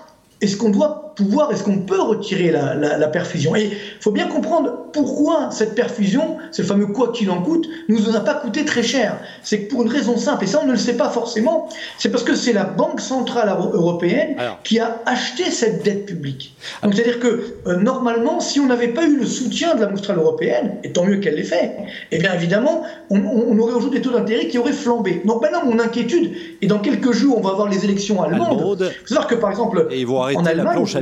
est-ce 0.41 0.57
qu'on 0.57 0.71
doit 0.71 1.06
pouvoir, 1.17 1.51
est-ce 1.51 1.65
qu'on 1.65 1.79
peut 1.79 2.01
retirer 2.01 2.51
la, 2.53 3.09
perfusion? 3.09 3.57
Et 3.57 3.65
il 3.65 4.03
faut 4.03 4.13
bien 4.13 4.29
comprendre 4.29 4.87
pourquoi 4.93 5.51
cette 5.51 5.75
perfusion, 5.75 6.37
ce 6.53 6.63
fameux 6.63 6.87
quoi 6.87 7.11
qu'il 7.11 7.31
en 7.31 7.43
coûte, 7.43 7.67
nous 7.89 8.15
a 8.15 8.21
pas 8.21 8.35
coûté 8.35 8.65
très 8.65 8.83
cher. 8.83 9.19
C'est 9.43 9.63
que 9.63 9.71
pour 9.71 9.83
une 9.83 9.89
raison 9.89 10.17
simple, 10.17 10.45
et 10.45 10.47
ça 10.47 10.61
on 10.63 10.67
ne 10.67 10.73
le 10.73 10.79
sait 10.79 10.97
pas 10.97 11.09
forcément, 11.09 11.69
c'est 11.99 12.11
parce 12.11 12.23
que 12.23 12.35
c'est 12.35 12.53
la 12.53 12.65
Banque 12.65 13.01
Centrale 13.01 13.49
Européenne 13.49 14.37
qui 14.63 14.79
a 14.79 15.01
acheté 15.07 15.51
cette 15.51 15.83
dette 15.83 16.07
publique. 16.07 16.55
Donc 16.83 16.95
c'est-à-dire 16.95 17.19
que 17.19 17.55
euh, 17.67 17.77
normalement, 17.77 18.41
si 18.41 18.61
on 18.61 18.67
n'avait 18.67 18.89
pas 18.89 19.05
eu 19.05 19.17
le 19.17 19.27
soutien 19.27 19.75
de 19.75 19.81
la 19.81 19.87
Banque 19.87 19.99
Centrale 19.99 20.19
Européenne, 20.19 20.77
et 20.85 20.93
tant 20.93 21.05
mieux 21.05 21.17
qu'elle 21.17 21.37
l'ait 21.37 21.45
fait, 21.45 21.77
eh 22.13 22.19
bien 22.19 22.35
évidemment, 22.35 22.83
on, 23.11 23.59
aurait 23.59 23.73
aujourd'hui 23.73 24.01
des 24.01 24.05
taux 24.05 24.13
d'intérêt 24.13 24.49
qui 24.49 24.59
auraient 24.59 24.73
flambé. 24.73 25.23
Donc 25.25 25.41
maintenant, 25.41 25.65
mon 25.65 25.79
inquiétude, 25.79 26.33
et 26.61 26.67
dans 26.67 26.79
quelques 26.79 27.13
jours, 27.13 27.39
on 27.39 27.41
va 27.41 27.51
avoir 27.51 27.69
les 27.69 27.85
élections 27.85 28.23
allemandes. 28.23 28.77
Il 28.81 28.87
faut 28.87 29.07
savoir 29.07 29.27
que 29.27 29.35
par 29.35 29.51
exemple, 29.51 29.89
en 30.11 30.45
Allemagne, 30.45 30.57
la 30.57 30.73
planche 30.73 30.97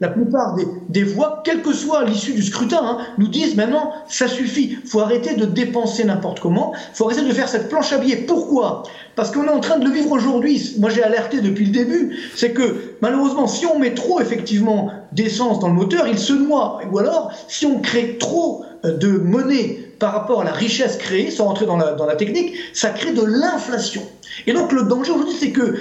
la 0.00 0.08
plupart 0.08 0.56
des, 0.88 1.04
voix, 1.04 1.42
quelle 1.44 1.62
que 1.62 1.72
soit 1.72 2.04
l'issue 2.04 2.32
du 2.32 2.42
scrutin, 2.42 2.80
hein, 2.82 2.98
nous 3.18 3.28
disent 3.28 3.56
maintenant 3.56 3.92
ça 4.08 4.28
suffit, 4.28 4.78
faut 4.84 5.00
arrêter 5.00 5.34
de 5.34 5.44
dépenser 5.44 6.04
n'importe 6.04 6.40
comment, 6.40 6.72
faut 6.94 7.06
arrêter 7.06 7.22
de 7.22 7.32
faire 7.32 7.48
cette 7.48 7.68
planche 7.68 7.92
à 7.92 7.98
billets. 7.98 8.24
Pourquoi? 8.26 8.84
Parce 9.16 9.30
qu'on 9.30 9.44
est 9.44 9.50
en 9.50 9.60
train 9.60 9.78
de 9.78 9.84
le 9.84 9.92
vivre 9.92 10.12
aujourd'hui. 10.12 10.74
Moi 10.78 10.90
j'ai 10.90 11.02
alerté 11.02 11.40
depuis 11.40 11.66
le 11.66 11.72
début, 11.72 12.16
c'est 12.34 12.52
que 12.52 12.96
malheureusement 13.00 13.46
si 13.46 13.66
on 13.66 13.78
met 13.78 13.94
trop 13.94 14.20
effectivement 14.20 14.90
d'essence 15.12 15.58
dans 15.60 15.68
le 15.68 15.74
moteur, 15.74 16.06
il 16.06 16.18
se 16.18 16.32
noie. 16.32 16.80
Ou 16.90 16.98
alors 16.98 17.32
si 17.48 17.66
on 17.66 17.80
crée 17.80 18.16
trop 18.18 18.64
euh, 18.84 18.96
de 18.96 19.08
monnaie 19.08 19.89
par 20.00 20.12
rapport 20.12 20.40
à 20.40 20.44
la 20.44 20.52
richesse 20.52 20.96
créée, 20.96 21.30
sans 21.30 21.44
rentrer 21.44 21.66
dans 21.66 21.76
la, 21.76 22.16
technique, 22.16 22.54
ça 22.72 22.90
crée 22.90 23.12
de 23.12 23.22
l'inflation. 23.22 24.02
Et 24.46 24.52
donc 24.52 24.72
le 24.72 24.82
danger 24.82 25.12
aujourd'hui, 25.12 25.36
c'est 25.38 25.52
que 25.52 25.76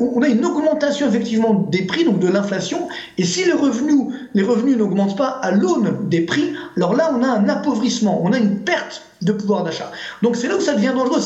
on 0.00 0.22
a 0.22 0.28
une 0.28 0.44
augmentation 0.44 1.06
effectivement 1.06 1.54
des 1.54 1.82
prix, 1.82 2.04
donc 2.04 2.18
de 2.18 2.28
l'inflation, 2.28 2.88
et 3.18 3.24
si 3.24 3.44
les 3.44 3.52
revenus, 3.52 4.14
les 4.34 4.42
revenus 4.42 4.76
n'augmentent 4.76 5.16
pas 5.16 5.28
à 5.28 5.50
l'aune 5.50 6.08
des 6.08 6.22
prix, 6.22 6.54
alors 6.76 6.94
là 6.94 7.12
on 7.14 7.22
a 7.22 7.28
un 7.28 7.48
appauvrissement, 7.48 8.20
on 8.24 8.32
a 8.32 8.38
une 8.38 8.60
perte 8.60 9.02
de 9.20 9.32
pouvoir 9.32 9.64
d'achat. 9.64 9.92
Donc 10.22 10.36
c'est 10.36 10.48
là 10.48 10.56
où 10.56 10.60
ça 10.60 10.74
devient 10.74 10.92
dangereux. 10.96 11.20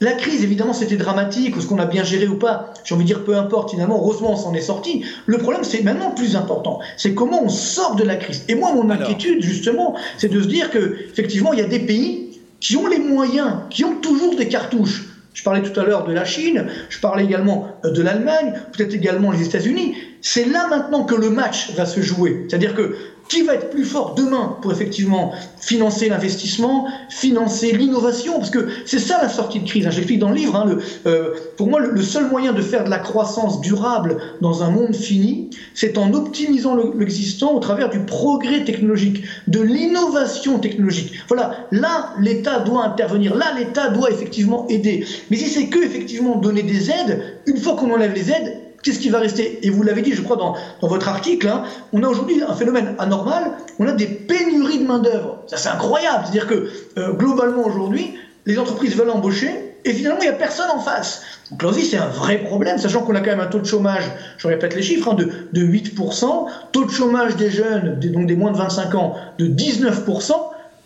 La 0.00 0.12
crise, 0.12 0.42
évidemment, 0.42 0.74
c'était 0.74 0.96
dramatique, 0.96 1.56
ou 1.56 1.60
ce 1.60 1.66
qu'on 1.66 1.78
a 1.78 1.86
bien 1.86 2.04
géré 2.04 2.28
ou 2.28 2.36
pas, 2.36 2.74
j'ai 2.84 2.94
envie 2.94 3.04
de 3.04 3.08
dire 3.08 3.24
peu 3.24 3.34
importe, 3.34 3.70
finalement, 3.70 3.96
heureusement, 3.96 4.32
on 4.32 4.36
s'en 4.36 4.52
est 4.52 4.60
sorti. 4.60 5.04
Le 5.24 5.38
problème, 5.38 5.64
c'est 5.64 5.82
maintenant 5.82 6.10
plus 6.10 6.36
important, 6.36 6.80
c'est 6.98 7.14
comment 7.14 7.42
on 7.42 7.48
sort 7.48 7.96
de 7.96 8.04
la 8.04 8.16
crise. 8.16 8.44
Et 8.48 8.54
moi, 8.54 8.74
mon 8.74 8.90
inquiétude, 8.90 9.42
justement, 9.42 9.96
c'est 10.18 10.28
de 10.28 10.42
se 10.42 10.48
dire 10.48 10.70
que, 10.70 10.98
effectivement, 11.10 11.54
il 11.54 11.60
y 11.60 11.62
a 11.62 11.68
des 11.68 11.78
pays 11.78 12.40
qui 12.60 12.76
ont 12.76 12.86
les 12.86 12.98
moyens, 12.98 13.54
qui 13.70 13.84
ont 13.84 13.96
toujours 13.96 14.36
des 14.36 14.48
cartouches. 14.48 15.08
Je 15.32 15.42
parlais 15.42 15.62
tout 15.62 15.78
à 15.78 15.84
l'heure 15.84 16.04
de 16.04 16.12
la 16.12 16.24
Chine, 16.24 16.66
je 16.88 16.98
parlais 16.98 17.24
également 17.24 17.68
euh, 17.84 17.90
de 17.90 18.02
l'Allemagne, 18.02 18.54
peut-être 18.72 18.94
également 18.94 19.30
les 19.30 19.46
États-Unis. 19.46 19.94
C'est 20.28 20.44
là 20.44 20.66
maintenant 20.66 21.04
que 21.04 21.14
le 21.14 21.30
match 21.30 21.70
va 21.76 21.86
se 21.86 22.00
jouer. 22.00 22.46
C'est-à-dire 22.48 22.74
que 22.74 22.96
qui 23.28 23.42
va 23.42 23.54
être 23.54 23.70
plus 23.70 23.84
fort 23.84 24.16
demain 24.16 24.56
pour 24.60 24.72
effectivement 24.72 25.32
financer 25.60 26.08
l'investissement, 26.08 26.88
financer 27.10 27.70
l'innovation? 27.70 28.36
Parce 28.38 28.50
que 28.50 28.66
c'est 28.86 28.98
ça 28.98 29.22
la 29.22 29.28
sortie 29.28 29.60
de 29.60 29.68
crise. 29.68 29.86
Hein. 29.86 29.90
J'explique 29.90 30.18
dans 30.18 30.30
le 30.30 30.34
livre. 30.34 30.56
Hein, 30.56 30.64
le, 30.66 30.78
euh, 31.06 31.30
pour 31.56 31.68
moi, 31.68 31.78
le, 31.78 32.02
seul 32.02 32.28
moyen 32.28 32.52
de 32.52 32.60
faire 32.60 32.82
de 32.82 32.90
la 32.90 32.98
croissance 32.98 33.60
durable 33.60 34.16
dans 34.40 34.64
un 34.64 34.70
monde 34.70 34.96
fini, 34.96 35.50
c'est 35.74 35.96
en 35.96 36.12
optimisant 36.12 36.76
l'existant 36.98 37.54
au 37.54 37.60
travers 37.60 37.88
du 37.88 38.00
progrès 38.00 38.64
technologique, 38.64 39.22
de 39.46 39.60
l'innovation 39.60 40.58
technologique. 40.58 41.12
Voilà, 41.28 41.68
là, 41.70 42.14
l'État 42.18 42.58
doit 42.58 42.84
intervenir. 42.84 43.36
Là, 43.36 43.46
l'État 43.56 43.90
doit 43.90 44.10
effectivement 44.10 44.66
aider. 44.68 45.06
Mais 45.30 45.36
si 45.36 45.46
c'est 45.46 45.68
que 45.68 45.78
effectivement 45.78 46.34
donner 46.34 46.64
des 46.64 46.90
aides, 46.90 47.22
une 47.46 47.58
fois 47.58 47.76
qu'on 47.76 47.92
enlève 47.92 48.12
les 48.12 48.32
aides, 48.32 48.65
Qu'est-ce 48.86 49.00
qui 49.00 49.08
va 49.08 49.18
rester? 49.18 49.66
Et 49.66 49.70
vous 49.70 49.82
l'avez 49.82 50.00
dit, 50.00 50.12
je 50.12 50.22
crois, 50.22 50.36
dans, 50.36 50.54
votre 50.80 51.08
article, 51.08 51.48
hein, 51.48 51.64
on 51.92 52.04
a 52.04 52.06
aujourd'hui 52.06 52.40
un 52.40 52.54
phénomène 52.54 52.94
anormal, 53.00 53.50
on 53.80 53.88
a 53.88 53.90
des 53.90 54.06
pénuries 54.06 54.78
de 54.78 54.86
main-d'œuvre. 54.86 55.42
Ça, 55.48 55.56
c'est 55.56 55.70
incroyable. 55.70 56.22
C'est-à-dire 56.22 56.46
que, 56.46 56.70
euh, 56.96 57.12
globalement, 57.14 57.66
aujourd'hui, 57.66 58.14
les 58.46 58.60
entreprises 58.60 58.94
veulent 58.94 59.10
embaucher 59.10 59.74
et 59.84 59.92
finalement, 59.92 60.20
il 60.20 60.28
n'y 60.28 60.28
a 60.28 60.34
personne 60.34 60.70
en 60.70 60.78
face. 60.78 61.22
Donc 61.50 61.64
là 61.64 61.70
aussi, 61.70 61.84
c'est 61.84 61.96
un 61.96 62.06
vrai 62.06 62.38
problème, 62.38 62.78
sachant 62.78 63.02
qu'on 63.02 63.16
a 63.16 63.20
quand 63.20 63.30
même 63.30 63.40
un 63.40 63.46
taux 63.46 63.58
de 63.58 63.66
chômage, 63.66 64.04
je 64.38 64.46
répète 64.46 64.76
les 64.76 64.82
chiffres, 64.82 65.10
hein, 65.10 65.14
de, 65.14 65.32
de 65.52 65.66
8%, 65.66 66.46
taux 66.70 66.84
de 66.84 66.90
chômage 66.90 67.34
des 67.34 67.50
jeunes, 67.50 67.98
donc 67.98 68.28
des 68.28 68.36
moins 68.36 68.52
de 68.52 68.56
25 68.56 68.94
ans, 68.94 69.14
de 69.40 69.48
19% 69.48 70.32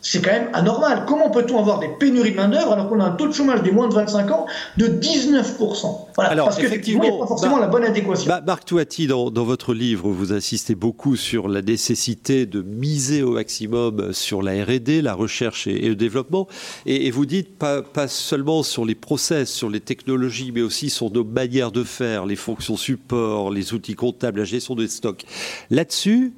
c'est 0.03 0.23
quand 0.23 0.33
même 0.33 0.49
anormal. 0.53 1.05
Comment 1.07 1.31
peut-on 1.31 1.59
avoir 1.59 1.79
des 1.79 1.89
pénuries 1.89 2.33
de 2.33 2.37
main-d'œuvre 2.37 2.73
alors 2.73 2.89
qu'on 2.89 3.01
a 3.01 3.05
un 3.05 3.11
taux 3.13 3.29
de 3.29 3.33
chômage 3.33 3.63
des 3.63 3.71
moins 3.71 3.89
de 3.89 3.95
25 3.95 4.31
ans 4.31 4.47
de 4.77 4.87
19% 4.87 6.07
voilà, 6.15 6.31
alors, 6.31 6.47
Parce 6.47 6.59
qu'effectivement, 6.59 7.05
il 7.05 7.11
n'y 7.11 7.17
a 7.17 7.19
pas 7.19 7.27
forcément 7.27 7.59
la 7.59 7.67
bonne 7.67 7.85
adéquation. 7.85 8.29
Bah, 8.29 8.43
Marc 8.45 8.65
Touati, 8.65 9.07
dans, 9.07 9.31
dans, 9.31 9.45
votre 9.45 9.75
livre, 9.75 10.09
vous 10.09 10.33
insistez 10.33 10.75
beaucoup 10.75 11.17
sur 11.17 11.49
la 11.49 11.63
nécessité 11.63 12.47
de 12.47 12.63
miser 12.63 13.23
au 13.23 13.33
maximum 13.33 14.13
sur 14.13 14.43
la 14.43 14.65
R&D, 14.65 15.03
la 15.03 15.15
recherche 15.15 15.67
et, 15.67 15.89
le 15.89 15.97
développement. 15.97 16.49
Et, 16.87 17.07
et 17.07 17.11
vous 17.11 17.27
dites 17.27 17.59
pas, 17.59 17.83
pas, 17.83 18.09
seulement 18.09 18.63
sur 18.63 18.85
les 18.85 18.95
process, 18.95 19.51
sur 19.51 19.69
les 19.69 19.81
technologies, 19.81 20.53
mais 20.53 20.63
aussi 20.63 20.91
sur 20.91 21.11
nos 21.11 21.25
manières 21.25 21.73
de 21.73 21.85
faire, 21.85 22.27
les 22.27 22.37
fonctions 22.37 22.77
support, 22.77 23.51
les 23.51 23.75
outils 23.75 23.95
comptables, 23.95 24.41
la 24.41 24.45
gestion 24.45 24.75
des 24.75 24.89
stocks. 24.89 25.25
Là-dessus, 25.71 26.35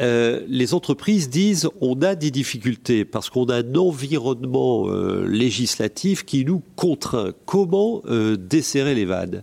euh, 0.00 0.40
les 0.48 0.74
entreprises 0.74 1.30
disent 1.30 1.68
on 1.80 2.00
a 2.02 2.14
des 2.14 2.30
difficultés 2.30 3.03
parce 3.04 3.30
qu'on 3.30 3.46
a 3.46 3.56
un 3.56 3.74
environnement 3.74 4.88
euh, 4.88 5.26
législatif 5.26 6.24
qui 6.24 6.44
nous 6.44 6.62
contraint. 6.76 7.32
Comment 7.46 8.02
euh, 8.06 8.36
desserrer 8.36 8.94
les 8.94 9.04
vannes? 9.04 9.42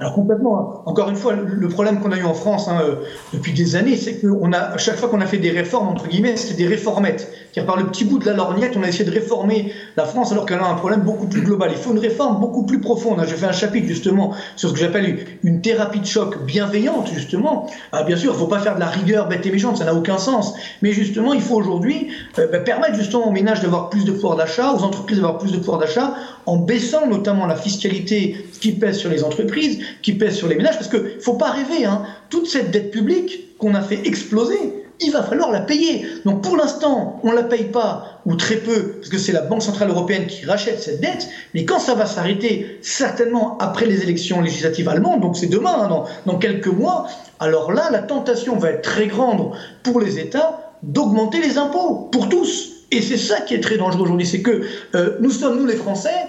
Alors 0.00 0.14
complètement. 0.14 0.82
Encore 0.86 1.08
une 1.08 1.16
fois, 1.16 1.34
le 1.34 1.68
problème 1.68 2.00
qu'on 2.00 2.10
a 2.10 2.18
eu 2.18 2.24
en 2.24 2.34
France 2.34 2.68
hein, 2.68 2.80
euh, 2.82 2.96
depuis 3.32 3.52
des 3.52 3.76
années, 3.76 3.96
c'est 3.96 4.20
qu'on 4.20 4.52
a 4.52 4.58
à 4.58 4.78
chaque 4.78 4.96
fois 4.96 5.08
qu'on 5.08 5.20
a 5.20 5.26
fait 5.26 5.38
des 5.38 5.50
réformes 5.50 5.88
entre 5.88 6.08
guillemets, 6.08 6.36
c'était 6.36 6.62
des 6.62 6.66
réformettes. 6.66 7.30
C'est-à-dire 7.54 7.72
par 7.72 7.80
le 7.80 7.88
petit 7.88 8.04
bout 8.04 8.18
de 8.18 8.26
la 8.26 8.32
lorgnette, 8.32 8.76
on 8.76 8.82
a 8.82 8.88
essayé 8.88 9.04
de 9.04 9.12
réformer 9.12 9.72
la 9.96 10.04
France 10.04 10.32
alors 10.32 10.44
qu'elle 10.44 10.58
a 10.58 10.66
un 10.66 10.74
problème 10.74 11.02
beaucoup 11.02 11.28
plus 11.28 11.40
global. 11.40 11.70
Il 11.70 11.78
faut 11.78 11.92
une 11.92 12.00
réforme 12.00 12.40
beaucoup 12.40 12.66
plus 12.66 12.80
profonde. 12.80 13.20
Hein. 13.20 13.26
J'ai 13.28 13.36
fait 13.36 13.46
un 13.46 13.52
chapitre 13.52 13.86
justement 13.86 14.34
sur 14.56 14.70
ce 14.70 14.74
que 14.74 14.80
j'appelle 14.80 15.18
une 15.44 15.60
thérapie 15.60 16.00
de 16.00 16.06
choc 16.06 16.44
bienveillante 16.44 17.10
justement. 17.14 17.70
Ah, 17.92 18.02
bien 18.02 18.16
sûr, 18.16 18.32
il 18.32 18.34
ne 18.34 18.40
faut 18.40 18.48
pas 18.48 18.58
faire 18.58 18.74
de 18.74 18.80
la 18.80 18.88
rigueur 18.88 19.28
bête 19.28 19.46
et 19.46 19.52
méchante, 19.52 19.76
ça 19.76 19.84
n'a 19.84 19.94
aucun 19.94 20.18
sens. 20.18 20.54
Mais 20.82 20.90
justement, 20.90 21.32
il 21.32 21.40
faut 21.42 21.54
aujourd'hui 21.54 22.08
euh, 22.40 22.48
bah, 22.50 22.58
permettre 22.58 22.96
justement 22.96 23.28
aux 23.28 23.32
ménages 23.32 23.60
d'avoir 23.60 23.88
plus 23.88 24.04
de 24.04 24.10
pouvoir 24.10 24.34
d'achat, 24.34 24.72
aux 24.72 24.82
entreprises 24.82 25.18
d'avoir 25.18 25.38
plus 25.38 25.52
de 25.52 25.58
pouvoir 25.58 25.78
d'achat, 25.78 26.14
en 26.46 26.56
baissant 26.56 27.06
notamment 27.06 27.46
la 27.46 27.54
fiscalité 27.54 28.48
qui 28.60 28.72
pèse 28.72 28.98
sur 28.98 29.10
les 29.10 29.22
entreprises 29.22 29.78
qui 30.02 30.14
pèse 30.14 30.34
sur 30.34 30.48
les 30.48 30.56
ménages, 30.56 30.74
parce 30.74 30.88
qu'il 30.88 31.02
ne 31.02 31.20
faut 31.20 31.34
pas 31.34 31.52
rêver, 31.52 31.84
hein, 31.84 32.02
toute 32.30 32.48
cette 32.48 32.72
dette 32.72 32.90
publique 32.90 33.56
qu'on 33.58 33.74
a 33.74 33.80
fait 33.80 34.06
exploser, 34.06 34.83
il 35.00 35.12
va 35.12 35.22
falloir 35.22 35.50
la 35.50 35.60
payer. 35.60 36.06
Donc 36.24 36.42
pour 36.42 36.56
l'instant, 36.56 37.20
on 37.22 37.30
ne 37.30 37.36
la 37.36 37.42
paye 37.42 37.64
pas, 37.64 38.20
ou 38.26 38.36
très 38.36 38.56
peu, 38.56 38.92
parce 38.92 39.08
que 39.08 39.18
c'est 39.18 39.32
la 39.32 39.42
Banque 39.42 39.62
Centrale 39.62 39.90
Européenne 39.90 40.26
qui 40.26 40.44
rachète 40.46 40.80
cette 40.80 41.00
dette, 41.00 41.28
mais 41.54 41.64
quand 41.64 41.78
ça 41.78 41.94
va 41.94 42.06
s'arrêter, 42.06 42.78
certainement 42.82 43.58
après 43.58 43.86
les 43.86 44.02
élections 44.02 44.40
législatives 44.40 44.88
allemandes, 44.88 45.20
donc 45.20 45.36
c'est 45.36 45.46
demain, 45.46 45.88
hein, 45.90 46.04
dans, 46.26 46.38
quelques 46.38 46.68
mois, 46.68 47.06
alors 47.40 47.72
là, 47.72 47.88
la 47.90 48.00
tentation 48.00 48.56
va 48.56 48.70
être 48.70 48.82
très 48.82 49.06
grande 49.06 49.52
pour 49.82 50.00
les 50.00 50.18
États 50.18 50.74
d'augmenter 50.82 51.40
les 51.40 51.58
impôts, 51.58 52.08
pour 52.12 52.28
tous. 52.28 52.72
Et 52.90 53.02
c'est 53.02 53.16
ça 53.16 53.40
qui 53.40 53.54
est 53.54 53.60
très 53.60 53.76
dangereux 53.76 54.02
aujourd'hui, 54.02 54.26
c'est 54.26 54.42
que 54.42 54.62
euh, 54.94 55.16
nous 55.20 55.30
sommes, 55.30 55.58
nous 55.58 55.66
les 55.66 55.76
Français, 55.76 56.28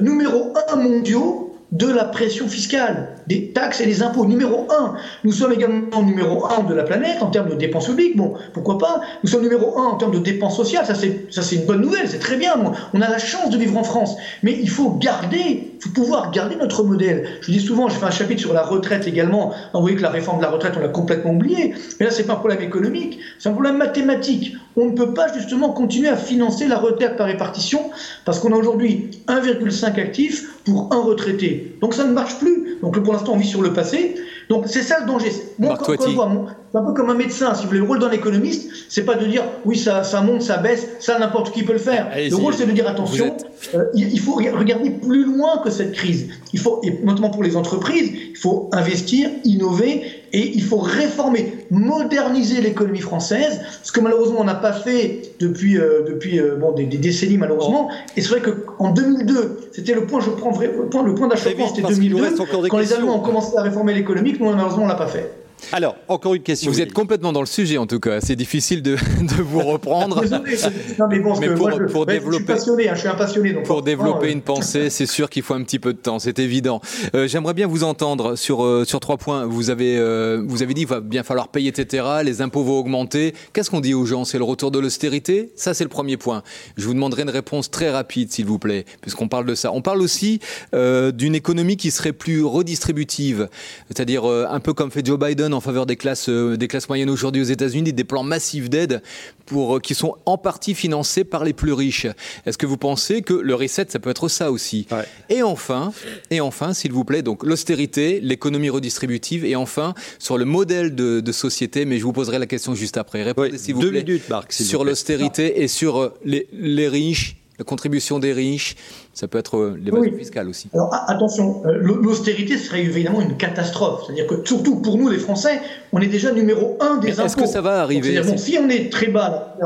numéro 0.00 0.52
un 0.68 0.76
mondiaux 0.76 1.45
de 1.72 1.86
la 1.88 2.04
pression 2.04 2.48
fiscale, 2.48 3.16
des 3.26 3.52
taxes 3.52 3.80
et 3.80 3.86
des 3.86 4.02
impôts. 4.02 4.24
Numéro 4.24 4.68
un, 4.70 4.94
nous 5.24 5.32
sommes 5.32 5.52
également 5.52 6.02
numéro 6.02 6.46
un 6.46 6.62
de 6.62 6.74
la 6.74 6.84
planète 6.84 7.22
en 7.22 7.26
termes 7.26 7.48
de 7.48 7.54
dépenses 7.54 7.86
publiques. 7.86 8.16
Bon, 8.16 8.34
pourquoi 8.52 8.78
pas? 8.78 9.00
Nous 9.24 9.28
sommes 9.28 9.42
numéro 9.42 9.78
un 9.78 9.86
en 9.86 9.96
termes 9.96 10.12
de 10.12 10.18
dépenses 10.18 10.56
sociales. 10.56 10.86
Ça, 10.86 10.94
c'est, 10.94 11.56
une 11.56 11.66
bonne 11.66 11.80
nouvelle. 11.80 12.08
C'est 12.08 12.20
très 12.20 12.36
bien. 12.36 12.54
On 12.94 13.00
a 13.00 13.10
la 13.10 13.18
chance 13.18 13.50
de 13.50 13.58
vivre 13.58 13.76
en 13.76 13.82
France. 13.82 14.16
Mais 14.44 14.56
il 14.58 14.70
faut 14.70 14.90
garder, 14.90 15.72
faut 15.80 15.90
pouvoir 15.90 16.30
garder 16.30 16.56
notre 16.56 16.82
modèle. 16.82 17.26
Je 17.40 17.52
dis 17.52 17.60
souvent, 17.60 17.88
je 17.88 17.96
fais 17.96 18.04
un 18.04 18.10
chapitre 18.10 18.40
sur 18.40 18.52
la 18.52 18.62
retraite 18.62 19.06
également. 19.06 19.52
Vous 19.74 19.80
voyez 19.80 19.96
que 19.96 20.02
la 20.02 20.10
réforme 20.10 20.38
de 20.38 20.42
la 20.42 20.50
retraite, 20.50 20.74
on 20.76 20.80
l'a 20.80 20.88
complètement 20.88 21.32
oublié. 21.32 21.74
Mais 21.98 22.06
là, 22.06 22.12
c'est 22.12 22.24
pas 22.24 22.34
un 22.34 22.36
problème 22.36 22.62
économique. 22.62 23.18
C'est 23.38 23.48
un 23.48 23.52
problème 23.52 23.76
mathématique. 23.76 24.56
On 24.76 24.86
ne 24.86 24.92
peut 24.92 25.14
pas 25.14 25.32
justement 25.32 25.70
continuer 25.70 26.08
à 26.08 26.16
financer 26.16 26.66
la 26.68 26.78
retraite 26.78 27.16
par 27.16 27.26
répartition 27.26 27.90
parce 28.24 28.40
qu'on 28.40 28.52
a 28.52 28.56
aujourd'hui 28.56 29.10
1,5 29.28 30.00
actifs 30.00 30.62
pour 30.64 30.92
un 30.92 31.00
retraité. 31.00 31.76
Donc 31.80 31.94
ça 31.94 32.04
ne 32.04 32.12
marche 32.12 32.38
plus. 32.38 32.78
Donc 32.82 32.98
pour 33.02 33.12
l'instant, 33.12 33.32
on 33.34 33.38
vit 33.38 33.48
sur 33.48 33.62
le 33.62 33.72
passé. 33.72 34.16
Donc 34.48 34.64
c'est 34.66 34.82
ça 34.82 35.00
le 35.00 35.06
danger. 35.06 35.32
Moi, 35.58 35.76
quand, 35.76 35.92
je 35.92 36.14
vois, 36.14 36.30
c'est 36.70 36.78
un 36.78 36.82
peu 36.82 36.92
comme 36.92 37.10
un 37.10 37.14
médecin. 37.14 37.54
Si 37.54 37.62
vous 37.62 37.68
voulez, 37.68 37.80
le 37.80 37.86
rôle 37.86 37.98
d'un 37.98 38.10
économiste, 38.10 38.70
c'est 38.88 39.04
pas 39.04 39.14
de 39.14 39.26
dire 39.26 39.42
oui, 39.64 39.76
ça, 39.76 40.04
ça 40.04 40.20
monte, 40.20 40.42
ça 40.42 40.58
baisse, 40.58 40.88
ça 41.00 41.18
n'importe 41.18 41.52
qui 41.52 41.62
peut 41.62 41.72
le 41.72 41.78
faire. 41.78 42.10
le 42.14 42.34
rôle, 42.34 42.54
c'est 42.54 42.66
de 42.66 42.72
dire 42.72 42.88
attention, 42.88 43.36
euh, 43.74 43.84
il 43.94 44.20
faut 44.20 44.34
regarder 44.34 44.90
plus 44.90 45.24
loin 45.24 45.58
que 45.64 45.70
cette 45.70 45.92
crise. 45.92 46.28
Il 46.52 46.60
faut, 46.60 46.80
et 46.84 46.98
notamment 47.02 47.30
pour 47.30 47.42
les 47.42 47.56
entreprises, 47.56 48.12
il 48.30 48.36
faut 48.36 48.68
investir, 48.72 49.30
innover 49.44 50.15
et 50.32 50.52
il 50.54 50.62
faut 50.62 50.78
réformer, 50.78 51.66
moderniser 51.70 52.60
l'économie 52.60 53.00
française, 53.00 53.60
ce 53.82 53.92
que 53.92 54.00
malheureusement 54.00 54.40
on 54.40 54.44
n'a 54.44 54.54
pas 54.54 54.72
fait 54.72 55.22
depuis, 55.40 55.78
euh, 55.78 56.04
depuis 56.06 56.40
euh, 56.40 56.56
bon, 56.56 56.72
des, 56.72 56.84
décennies 56.84 57.38
malheureusement. 57.38 57.90
Et 58.16 58.20
c'est 58.20 58.28
vrai 58.28 58.42
qu'en 58.42 58.92
2002, 58.92 59.70
c'était 59.72 59.94
le 59.94 60.06
point, 60.06 60.20
je 60.20 60.30
prends 60.30 60.58
le 60.58 60.88
point, 60.88 61.02
le 61.02 61.14
point 61.14 61.28
d'achoppement, 61.28 61.68
c'était 61.68 61.82
2002, 61.82 62.36
quand 62.68 62.78
les 62.78 62.92
Allemands 62.92 63.16
ont 63.16 63.20
commencé 63.20 63.56
à 63.56 63.62
réformer 63.62 63.94
l'économie, 63.94 64.34
nous 64.38 64.46
malheureusement 64.46 64.84
on 64.84 64.88
l'a 64.88 64.94
pas 64.94 65.08
fait. 65.08 65.45
Alors, 65.72 65.96
encore 66.08 66.34
une 66.34 66.42
question. 66.42 66.70
Vous 66.70 66.80
êtes 66.80 66.92
complètement 66.92 67.32
dans 67.32 67.40
le 67.40 67.46
sujet, 67.46 67.78
en 67.78 67.86
tout 67.86 68.00
cas. 68.00 68.20
C'est 68.20 68.36
difficile 68.36 68.82
de, 68.82 68.96
de, 69.20 69.42
vous 69.42 69.60
reprendre. 69.60 70.22
non, 70.24 71.08
mais 71.08 71.18
bon, 71.20 71.38
mais 71.40 71.54
pour, 71.54 71.70
pour 71.90 72.06
développer, 72.06 72.32
je 72.32 72.36
suis 72.36 72.44
passionné, 72.44 72.88
hein, 72.88 72.94
je 72.94 73.00
suis 73.00 73.08
un 73.08 73.14
passionné. 73.14 73.52
Donc 73.52 73.64
pour 73.64 73.82
développer 73.82 74.28
euh, 74.28 74.32
une 74.32 74.42
pensée, 74.42 74.90
c'est 74.90 75.06
sûr 75.06 75.28
qu'il 75.30 75.42
faut 75.42 75.54
un 75.54 75.62
petit 75.62 75.78
peu 75.78 75.92
de 75.92 75.98
temps, 75.98 76.18
c'est 76.18 76.38
évident. 76.38 76.80
Euh, 77.14 77.26
J'aimerais 77.26 77.54
bien 77.54 77.66
vous 77.66 77.84
entendre 77.84 78.36
sur 78.36 78.64
euh, 78.64 78.84
sur 78.84 79.00
trois 79.00 79.16
points. 79.16 79.46
Vous 79.46 79.70
avez 79.70 79.98
euh, 79.98 80.42
vous 80.46 80.62
avez 80.62 80.74
dit 80.74 80.82
qu'il 80.82 80.88
va 80.88 81.00
bien 81.00 81.22
falloir 81.22 81.48
payer, 81.48 81.68
etc. 81.68 82.04
Les 82.22 82.40
impôts 82.42 82.62
vont 82.62 82.78
augmenter. 82.78 83.34
Qu'est-ce 83.52 83.70
qu'on 83.70 83.80
dit 83.80 83.94
aux 83.94 84.06
gens? 84.06 84.24
C'est 84.24 84.38
le 84.38 84.44
retour 84.44 84.70
de 84.70 84.78
l'austérité? 84.78 85.52
Ça, 85.56 85.74
c'est 85.74 85.84
le 85.84 85.90
premier 85.90 86.16
point. 86.16 86.42
Je 86.76 86.86
vous 86.86 86.94
demanderai 86.94 87.22
une 87.22 87.30
réponse 87.30 87.70
très 87.70 87.90
rapide, 87.90 88.30
s'il 88.30 88.46
vous 88.46 88.58
plaît, 88.58 88.84
puisqu'on 89.00 89.28
parle 89.28 89.46
de 89.46 89.54
ça. 89.54 89.72
On 89.72 89.82
parle 89.82 90.00
aussi 90.00 90.40
euh, 90.74 91.10
d'une 91.12 91.34
économie 91.34 91.76
qui 91.76 91.90
serait 91.90 92.12
plus 92.12 92.44
redistributive, 92.44 93.48
c'est-à-dire 93.88 94.24
un 94.24 94.60
peu 94.60 94.72
comme 94.72 94.90
fait 94.90 95.04
Joe 95.04 95.18
Biden 95.18 95.45
en 95.52 95.60
faveur 95.60 95.86
des 95.86 95.96
classes, 95.96 96.28
euh, 96.28 96.56
des 96.56 96.68
classes 96.68 96.88
moyennes 96.88 97.10
aujourd'hui 97.10 97.42
aux 97.42 97.46
États-Unis, 97.46 97.92
des 97.92 98.04
plans 98.04 98.22
massifs 98.22 98.70
d'aide 98.70 99.02
pour 99.46 99.76
euh, 99.76 99.80
qui 99.80 99.94
sont 99.94 100.16
en 100.26 100.38
partie 100.38 100.74
financés 100.74 101.24
par 101.24 101.44
les 101.44 101.52
plus 101.52 101.72
riches. 101.72 102.06
Est-ce 102.44 102.58
que 102.58 102.66
vous 102.66 102.76
pensez 102.76 103.22
que 103.22 103.34
le 103.34 103.54
reset, 103.54 103.86
ça 103.88 103.98
peut 103.98 104.10
être 104.10 104.28
ça 104.28 104.50
aussi? 104.50 104.86
Et 105.28 105.42
enfin, 105.42 105.92
et 106.30 106.40
enfin, 106.40 106.74
s'il 106.74 106.92
vous 106.92 107.04
plaît, 107.04 107.22
donc 107.22 107.44
l'austérité, 107.44 108.20
l'économie 108.20 108.70
redistributive, 108.70 109.44
et 109.44 109.56
enfin 109.56 109.94
sur 110.18 110.38
le 110.38 110.44
modèle 110.44 110.94
de, 110.94 111.32
société. 111.32 111.84
Mais 111.84 111.98
je 111.98 112.04
vous 112.04 112.12
poserai 112.12 112.38
la 112.38 112.46
question 112.46 112.74
juste 112.74 112.96
après. 112.96 113.22
Répondez 113.22 113.58
s'il 113.58 113.74
vous 113.74 113.82
deux 113.82 113.90
plaît. 113.90 114.04
Minutes, 114.04 114.28
Marc, 114.28 114.52
sur 114.52 114.84
l'austérité 114.84 115.62
et 115.62 115.68
sur 115.68 115.98
euh, 115.98 116.14
les, 116.24 116.48
les 116.52 116.88
riches 116.88 117.36
la 117.58 117.64
contribution 117.64 118.18
des 118.18 118.32
riches, 118.32 118.76
ça 119.14 119.28
peut 119.28 119.38
être 119.38 119.56
euh, 119.56 119.78
l'évasion 119.80 120.12
oui. 120.12 120.18
fiscale 120.18 120.48
aussi. 120.48 120.68
Alors 120.74 120.90
attention, 121.08 121.62
euh, 121.66 121.78
l'austérité 121.78 122.58
serait 122.58 122.82
évidemment 122.82 123.20
une 123.20 123.36
catastrophe. 123.36 124.02
C'est-à-dire 124.06 124.26
que 124.26 124.46
surtout 124.46 124.76
pour 124.76 124.98
nous 124.98 125.08
les 125.08 125.18
Français, 125.18 125.60
on 125.92 126.00
est 126.00 126.06
déjà 126.06 126.32
numéro 126.32 126.76
un 126.80 126.96
des 126.96 127.12
impôts. 127.12 127.26
Est-ce 127.26 127.36
que 127.36 127.46
ça 127.46 127.60
va 127.60 127.80
arriver 127.80 128.20
bon, 128.20 128.36
Si 128.36 128.58
on 128.60 128.68
est 128.68 128.92
très 128.92 129.08
bas, 129.08 129.56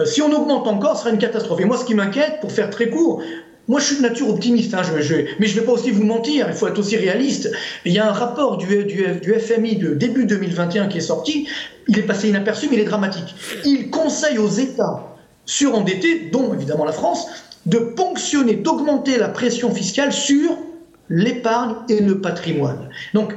euh, 0.00 0.04
si 0.04 0.22
on 0.22 0.32
augmente 0.32 0.66
encore, 0.66 0.96
ce 0.96 1.04
sera 1.04 1.10
une 1.10 1.18
catastrophe. 1.18 1.60
Et 1.60 1.64
moi, 1.64 1.76
ce 1.76 1.84
qui 1.84 1.94
m'inquiète, 1.94 2.40
pour 2.40 2.50
faire 2.50 2.70
très 2.70 2.88
court, 2.88 3.22
moi, 3.68 3.80
je 3.80 3.86
suis 3.86 3.96
de 3.96 4.02
nature 4.02 4.28
optimiste, 4.28 4.74
hein, 4.74 4.82
je, 4.84 5.14
mais 5.40 5.46
je 5.46 5.54
ne 5.56 5.60
vais 5.60 5.66
pas 5.66 5.72
aussi 5.72 5.90
vous 5.90 6.04
mentir, 6.04 6.46
il 6.48 6.54
faut 6.54 6.68
être 6.68 6.78
aussi 6.78 6.96
réaliste. 6.96 7.50
Il 7.84 7.92
y 7.92 7.98
a 7.98 8.08
un 8.08 8.12
rapport 8.12 8.58
du, 8.58 8.84
du, 8.84 9.04
du, 9.20 9.34
FMI 9.34 9.76
de 9.76 9.94
début 9.94 10.24
2021 10.24 10.86
qui 10.86 10.98
est 10.98 11.00
sorti, 11.00 11.48
il 11.88 11.98
est 11.98 12.02
passé 12.02 12.28
inaperçu, 12.28 12.68
mais 12.70 12.76
il 12.76 12.82
est 12.82 12.84
dramatique. 12.84 13.34
Il 13.64 13.90
conseille 13.90 14.38
aux 14.38 14.48
États 14.48 15.15
surendettés, 15.46 16.28
dont 16.32 16.52
évidemment 16.52 16.84
la 16.84 16.92
France, 16.92 17.26
de 17.64 17.78
ponctionner, 17.78 18.54
d'augmenter 18.54 19.18
la 19.18 19.28
pression 19.28 19.74
fiscale 19.74 20.12
sur 20.12 20.56
l'épargne 21.08 21.76
et 21.88 22.00
le 22.00 22.20
patrimoine. 22.20 22.88
Donc, 23.14 23.34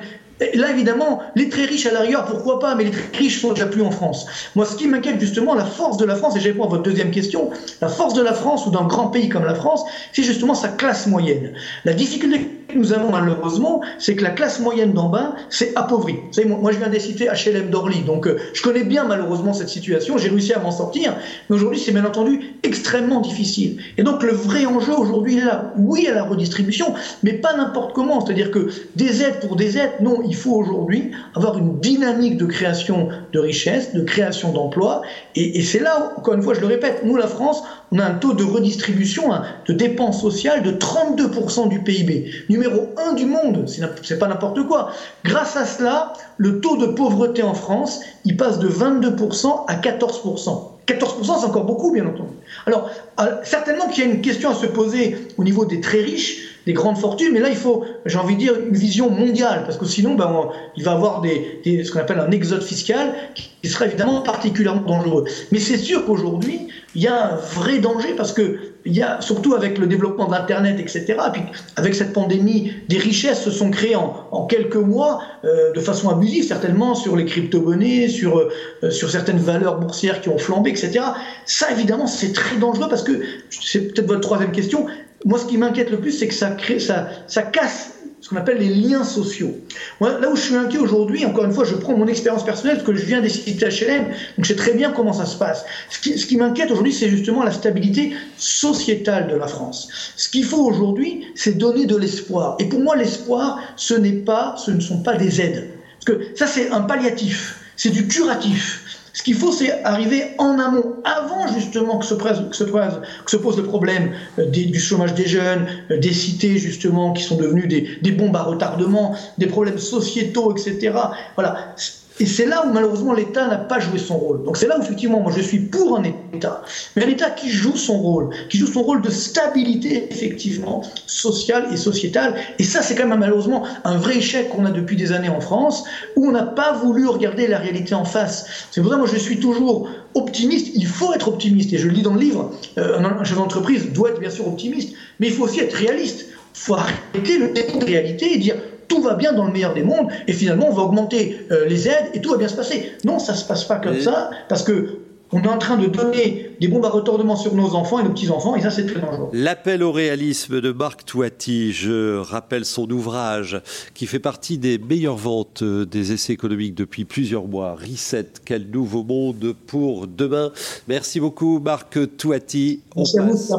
Là, 0.53 0.71
évidemment, 0.71 1.21
les 1.35 1.49
très 1.49 1.65
riches 1.65 1.85
à 1.85 1.91
l'arrière, 1.91 2.25
pourquoi 2.25 2.59
pas, 2.59 2.75
mais 2.75 2.85
les 2.85 2.91
très 2.91 3.17
riches 3.17 3.41
sont 3.41 3.53
déjà 3.53 3.65
plus 3.65 3.81
en 3.81 3.91
France. 3.91 4.25
Moi, 4.55 4.65
ce 4.65 4.75
qui 4.75 4.87
m'inquiète 4.87 5.19
justement, 5.19 5.53
la 5.53 5.65
force 5.65 5.97
de 5.97 6.05
la 6.05 6.15
France, 6.15 6.35
et 6.37 6.39
je 6.39 6.47
réponds 6.49 6.63
à 6.63 6.67
votre 6.67 6.83
deuxième 6.83 7.11
question, 7.11 7.49
la 7.81 7.89
force 7.89 8.13
de 8.13 8.21
la 8.21 8.33
France 8.33 8.65
ou 8.65 8.71
d'un 8.71 8.85
grand 8.85 9.07
pays 9.07 9.29
comme 9.29 9.45
la 9.45 9.55
France, 9.55 9.83
c'est 10.13 10.23
justement 10.23 10.53
sa 10.53 10.69
classe 10.69 11.07
moyenne. 11.07 11.53
La 11.83 11.93
difficulté 11.93 12.47
que 12.69 12.77
nous 12.77 12.93
avons 12.93 13.11
malheureusement, 13.11 13.81
c'est 13.97 14.15
que 14.15 14.23
la 14.23 14.29
classe 14.29 14.59
moyenne 14.59 14.93
d'en 14.93 15.09
bas 15.09 15.35
s'est 15.49 15.73
appauvrie. 15.75 16.19
Vous 16.27 16.33
savez, 16.33 16.47
moi, 16.47 16.71
je 16.71 16.77
viens 16.77 16.89
de 16.89 16.99
citer 16.99 17.25
HLM 17.25 17.69
d'Orly, 17.69 18.03
donc 18.03 18.27
euh, 18.27 18.37
je 18.53 18.61
connais 18.61 18.83
bien 18.83 19.05
malheureusement 19.05 19.53
cette 19.53 19.69
situation, 19.69 20.17
j'ai 20.17 20.29
réussi 20.29 20.53
à 20.53 20.59
m'en 20.59 20.71
sortir, 20.71 21.15
mais 21.49 21.55
aujourd'hui 21.55 21.79
c'est 21.79 21.91
bien 21.91 22.05
entendu 22.05 22.55
extrêmement 22.63 23.21
difficile. 23.21 23.77
Et 23.97 24.03
donc 24.03 24.23
le 24.23 24.31
vrai 24.31 24.65
enjeu 24.65 24.93
aujourd'hui 24.93 25.39
là, 25.39 25.73
oui 25.77 26.07
à 26.07 26.13
la 26.13 26.23
redistribution, 26.23 26.93
mais 27.23 27.33
pas 27.33 27.55
n'importe 27.55 27.93
comment, 27.93 28.23
c'est-à-dire 28.23 28.51
que 28.51 28.69
des 28.95 29.23
aides 29.23 29.39
pour 29.39 29.55
des 29.55 29.77
aides, 29.77 29.93
non, 30.01 30.21
il 30.29 30.35
faut 30.35 30.53
aujourd'hui 30.53 31.11
avoir 31.35 31.57
une 31.57 31.79
dynamique 31.79 32.37
de 32.37 32.45
création 32.45 33.09
de 33.33 33.39
richesse, 33.39 33.93
de 33.93 34.01
création 34.01 34.51
d'emplois, 34.51 35.01
et, 35.35 35.57
et 35.57 35.61
c'est 35.63 35.79
là, 35.79 36.13
encore 36.17 36.35
une 36.35 36.43
fois, 36.43 36.53
je 36.53 36.61
le 36.61 36.67
répète, 36.67 37.01
nous 37.03 37.15
la 37.15 37.27
France, 37.27 37.63
on 37.91 37.99
a 37.99 38.05
un 38.05 38.13
taux 38.13 38.33
de 38.33 38.43
redistribution 38.43 39.33
hein, 39.33 39.43
de 39.67 39.73
dépenses 39.73 40.21
sociales 40.21 40.61
de 40.61 40.71
32% 40.71 41.69
du 41.69 41.79
PIB. 41.79 42.31
Numéro 42.49 42.89
1 42.97 43.13
du 43.13 43.25
monde, 43.25 43.65
c'est 44.03 44.19
pas 44.19 44.27
n'importe 44.27 44.63
quoi. 44.67 44.91
Grâce 45.23 45.55
à 45.57 45.65
cela, 45.65 46.13
le 46.37 46.61
taux 46.61 46.77
de 46.77 46.87
pauvreté 46.87 47.43
en 47.43 47.53
France, 47.53 48.01
il 48.25 48.37
passe 48.37 48.59
de 48.59 48.69
22% 48.69 49.65
à 49.67 49.75
14%. 49.75 50.69
14%, 50.87 51.39
c'est 51.39 51.45
encore 51.45 51.65
beaucoup, 51.65 51.91
bien 51.91 52.05
entendu. 52.05 52.33
Alors, 52.65 52.89
euh, 53.19 53.25
certainement 53.43 53.87
qu'il 53.87 54.03
y 54.03 54.07
a 54.07 54.09
une 54.11 54.21
question 54.21 54.49
à 54.49 54.55
se 54.55 54.65
poser 54.65 55.15
au 55.37 55.43
niveau 55.43 55.65
des 55.65 55.81
très 55.81 55.99
riches, 55.99 56.48
des 56.65 56.73
grandes 56.73 56.97
fortunes, 56.97 57.33
mais 57.33 57.39
là, 57.39 57.49
il 57.49 57.55
faut, 57.55 57.85
j'ai 58.05 58.17
envie 58.17 58.35
de 58.35 58.39
dire, 58.39 58.53
une 58.59 58.75
vision 58.75 59.09
mondiale, 59.09 59.63
parce 59.65 59.77
que 59.77 59.85
sinon, 59.85 60.15
ben, 60.15 60.49
il 60.75 60.83
va 60.83 60.91
avoir 60.91 61.23
ce 61.23 61.91
qu'on 61.91 61.99
appelle 61.99 62.19
un 62.19 62.31
exode 62.31 62.63
fiscal 62.63 63.13
qui 63.61 63.67
serait 63.67 63.87
évidemment 63.87 64.21
particulièrement 64.21 64.81
dangereux. 64.81 65.25
Mais 65.51 65.59
c'est 65.59 65.77
sûr 65.77 66.05
qu'aujourd'hui, 66.05 66.67
il 66.95 67.01
y 67.01 67.07
a 67.07 67.33
un 67.33 67.35
vrai 67.35 67.79
danger, 67.79 68.13
parce 68.15 68.33
que 68.33 68.59
il 68.85 68.95
y 68.95 69.01
a, 69.01 69.19
surtout 69.21 69.53
avec 69.53 69.77
le 69.77 69.87
développement 69.87 70.27
d'Internet, 70.27 70.79
etc., 70.79 71.05
et 71.09 71.31
puis 71.31 71.41
avec 71.75 71.93
cette 71.93 72.13
pandémie, 72.13 72.73
des 72.87 72.97
richesses 72.97 73.43
se 73.43 73.51
sont 73.51 73.69
créées 73.69 73.95
en, 73.95 74.45
quelques 74.45 74.75
mois, 74.75 75.21
euh, 75.43 75.71
de 75.73 75.79
façon 75.79 76.09
abusive, 76.09 76.45
certainement, 76.45 76.95
sur 76.95 77.15
les 77.15 77.25
crypto-monnaies, 77.25 78.07
sur, 78.07 78.39
euh, 78.39 78.89
sur 78.89 79.09
certaines 79.09 79.37
valeurs 79.37 79.79
boursières 79.79 80.21
qui 80.21 80.29
ont 80.29 80.37
flambé, 80.37 80.71
etc. 80.71 81.01
Ça, 81.45 81.71
évidemment, 81.71 82.07
c'est 82.07 82.33
très 82.33 82.57
dangereux, 82.57 82.87
parce 82.89 83.03
que, 83.03 83.21
c'est 83.49 83.93
peut-être 83.93 84.07
votre 84.07 84.21
troisième 84.21 84.51
question, 84.51 84.87
moi, 85.25 85.39
ce 85.39 85.45
qui 85.45 85.57
m'inquiète 85.57 85.91
le 85.91 85.99
plus, 85.99 86.11
c'est 86.11 86.27
que 86.27 86.33
ça, 86.33 86.51
crée, 86.51 86.79
ça, 86.79 87.09
ça 87.27 87.43
casse 87.43 87.93
ce 88.21 88.29
qu'on 88.29 88.35
appelle 88.35 88.57
les 88.57 88.69
liens 88.69 89.03
sociaux. 89.03 89.55
Moi, 90.01 90.19
là 90.19 90.29
où 90.29 90.35
je 90.35 90.41
suis 90.41 90.55
inquiet 90.55 90.77
aujourd'hui, 90.77 91.25
encore 91.25 91.45
une 91.45 91.53
fois, 91.53 91.63
je 91.63 91.75
prends 91.75 91.95
mon 91.95 92.07
expérience 92.07 92.43
personnelle, 92.43 92.77
parce 92.77 92.87
que 92.87 92.95
je 92.95 93.05
viens 93.05 93.21
des 93.21 93.29
cités 93.29 93.65
HLM, 93.65 94.05
donc 94.05 94.13
je 94.39 94.47
sais 94.47 94.55
très 94.55 94.73
bien 94.73 94.91
comment 94.91 95.13
ça 95.13 95.25
se 95.25 95.37
passe. 95.37 95.65
Ce 95.89 95.99
qui, 95.99 96.17
ce 96.17 96.25
qui 96.25 96.35
m'inquiète 96.37 96.69
aujourd'hui, 96.71 96.93
c'est 96.93 97.09
justement 97.09 97.43
la 97.43 97.51
stabilité 97.51 98.13
sociétale 98.37 99.27
de 99.27 99.35
la 99.35 99.47
France. 99.47 99.87
Ce 100.17 100.27
qu'il 100.29 100.43
faut 100.43 100.65
aujourd'hui, 100.65 101.27
c'est 101.35 101.57
donner 101.57 101.85
de 101.85 101.95
l'espoir. 101.95 102.57
Et 102.59 102.65
pour 102.65 102.81
moi, 102.81 102.95
l'espoir, 102.95 103.59
ce 103.77 103.93
n'est 103.93 104.11
pas, 104.11 104.55
ce 104.57 104.71
ne 104.71 104.79
sont 104.79 105.01
pas 105.01 105.15
des 105.15 105.39
aides. 105.41 105.69
Parce 106.05 106.17
que 106.17 106.25
ça, 106.35 106.47
c'est 106.47 106.71
un 106.71 106.81
palliatif, 106.81 107.57
c'est 107.75 107.89
du 107.89 108.07
curatif. 108.07 108.83
Ce 109.19 109.23
qu'il 109.25 109.35
faut, 109.35 109.51
c'est 109.51 109.83
arriver 109.83 110.33
en 110.37 110.57
amont, 110.59 110.95
avant 111.03 111.45
justement 111.53 111.97
que 111.97 112.05
se, 112.05 112.13
pose 112.13 113.57
le 113.57 113.63
problème 113.63 114.13
euh, 114.39 114.45
du 114.45 114.79
chômage 114.79 115.13
des 115.13 115.27
jeunes, 115.27 115.67
euh, 115.91 115.97
des 115.97 116.13
cités 116.13 116.57
justement 116.57 117.11
qui 117.11 117.23
sont 117.23 117.35
devenues 117.35 117.67
des, 117.67 117.97
des 118.01 118.13
bombes 118.13 118.37
à 118.37 118.43
retardement, 118.43 119.17
des 119.37 119.47
problèmes 119.47 119.77
sociétaux, 119.77 120.55
etc. 120.55 120.93
Voilà. 121.35 121.75
Et 122.19 122.25
c'est 122.25 122.45
là 122.45 122.65
où 122.65 122.73
malheureusement 122.73 123.13
l'État 123.13 123.47
n'a 123.47 123.57
pas 123.57 123.79
joué 123.79 123.97
son 123.97 124.17
rôle. 124.17 124.43
Donc 124.43 124.57
c'est 124.57 124.67
là 124.67 124.77
où 124.77 124.81
effectivement 124.81 125.21
moi 125.21 125.31
je 125.35 125.41
suis 125.41 125.59
pour 125.59 125.97
un 125.97 126.03
État, 126.03 126.63
mais 126.95 127.05
un 127.05 127.07
État 127.07 127.29
qui 127.29 127.49
joue 127.49 127.77
son 127.77 127.97
rôle, 127.97 128.29
qui 128.49 128.57
joue 128.57 128.67
son 128.67 128.81
rôle 128.81 129.01
de 129.01 129.09
stabilité 129.09 130.07
effectivement 130.11 130.83
sociale 131.05 131.67
et 131.71 131.77
sociétale. 131.77 132.35
Et 132.59 132.63
ça 132.63 132.81
c'est 132.81 132.95
quand 132.95 133.07
même 133.07 133.19
malheureusement 133.19 133.63
un 133.85 133.97
vrai 133.97 134.17
échec 134.17 134.49
qu'on 134.49 134.65
a 134.65 134.71
depuis 134.71 134.97
des 134.97 135.13
années 135.13 135.29
en 135.29 135.39
France, 135.39 135.85
où 136.17 136.27
on 136.27 136.31
n'a 136.31 136.43
pas 136.43 136.73
voulu 136.73 137.07
regarder 137.07 137.47
la 137.47 137.57
réalité 137.57 137.95
en 137.95 138.05
face. 138.05 138.67
C'est 138.71 138.81
pour 138.81 138.89
ça 138.89 138.97
que 138.97 139.01
moi 139.01 139.09
je 139.11 139.19
suis 139.19 139.39
toujours 139.39 139.89
optimiste. 140.13 140.71
Il 140.75 140.87
faut 140.87 141.13
être 141.13 141.29
optimiste 141.29 141.71
et 141.71 141.77
je 141.77 141.87
le 141.87 141.93
dis 141.93 142.01
dans 142.01 142.13
le 142.13 142.19
livre. 142.19 142.51
Euh, 142.77 142.99
un 142.99 143.23
chef 143.23 143.37
d'entreprise 143.37 143.93
doit 143.93 144.09
être 144.09 144.19
bien 144.19 144.29
sûr 144.29 144.45
optimiste, 144.47 144.93
mais 145.19 145.27
il 145.27 145.33
faut 145.33 145.45
aussi 145.45 145.61
être 145.61 145.73
réaliste. 145.73 146.25
Il 146.55 146.59
faut 146.59 146.75
arrêter 146.75 147.37
le 147.37 147.53
défaut 147.53 147.79
de 147.79 147.85
réalité 147.85 148.33
et 148.33 148.37
dire 148.37 148.55
tout 148.89 149.01
va 149.01 149.13
bien 149.13 149.31
dans 149.31 149.45
le 149.45 149.53
meilleur 149.53 149.73
des 149.73 149.83
mondes, 149.83 150.09
et 150.27 150.33
finalement 150.33 150.67
on 150.69 150.73
va 150.73 150.83
augmenter 150.83 151.47
euh, 151.51 151.65
les 151.65 151.87
aides 151.87 152.09
et 152.13 152.19
tout 152.19 152.31
va 152.31 152.37
bien 152.37 152.49
se 152.49 152.55
passer. 152.55 152.91
Non, 153.05 153.19
ça 153.19 153.31
ne 153.31 153.37
se 153.37 153.45
passe 153.45 153.63
pas 153.63 153.77
comme 153.77 153.99
ça, 154.01 154.31
parce 154.49 154.63
que 154.63 154.99
on 155.31 155.41
est 155.43 155.47
en 155.47 155.59
train 155.59 155.77
de 155.77 155.85
donner 155.85 156.55
des 156.59 156.67
bombes 156.67 156.85
à 156.85 156.89
retardement 156.89 157.35
sur 157.35 157.53
nos 157.53 157.75
enfants 157.75 157.99
et 157.99 158.03
nos 158.03 158.09
petits-enfants, 158.09 158.55
et 158.55 158.61
ça, 158.61 158.71
c'est 158.71 158.87
très 158.87 158.99
dangereux. 158.99 159.29
L'appel 159.31 159.83
au 159.83 159.91
réalisme 159.91 160.59
de 160.59 160.71
Marc 160.71 161.05
Toiti, 161.05 161.71
je 161.71 162.17
rappelle 162.17 162.65
son 162.65 162.89
ouvrage 162.89 163.61
qui 163.93 164.07
fait 164.07 164.19
partie 164.19 164.57
des 164.57 164.79
meilleures 164.79 165.17
ventes 165.17 165.63
des 165.63 166.13
essais 166.13 166.33
économiques 166.33 166.73
depuis 166.73 167.05
plusieurs 167.05 167.47
mois. 167.47 167.75
Reset, 167.75 168.25
quel 168.43 168.69
nouveau 168.71 169.03
monde 169.03 169.53
pour 169.67 170.07
demain. 170.07 170.51
Merci 170.87 171.19
beaucoup, 171.19 171.59
Marc 171.59 171.99
Toiti. 172.17 172.81
On 172.95 173.03
passe 173.03 173.51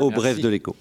au 0.00 0.10
bref 0.10 0.40
de 0.40 0.48
l'écho. 0.48 0.74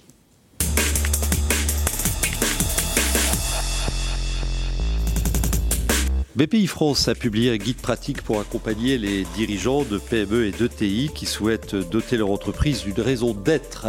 BPI 6.40 6.68
France 6.68 7.10
a 7.10 7.16
publié 7.16 7.52
un 7.52 7.58
guide 7.58 7.82
pratique 7.82 8.22
pour 8.22 8.40
accompagner 8.40 8.98
les 8.98 9.26
dirigeants 9.36 9.84
de 9.84 9.98
PME 9.98 10.46
et 10.46 10.52
d'ETI 10.52 11.12
qui 11.14 11.26
souhaitent 11.26 11.76
doter 11.76 12.16
leur 12.16 12.32
entreprise 12.32 12.84
d'une 12.84 13.02
raison 13.02 13.34
d'être, 13.34 13.88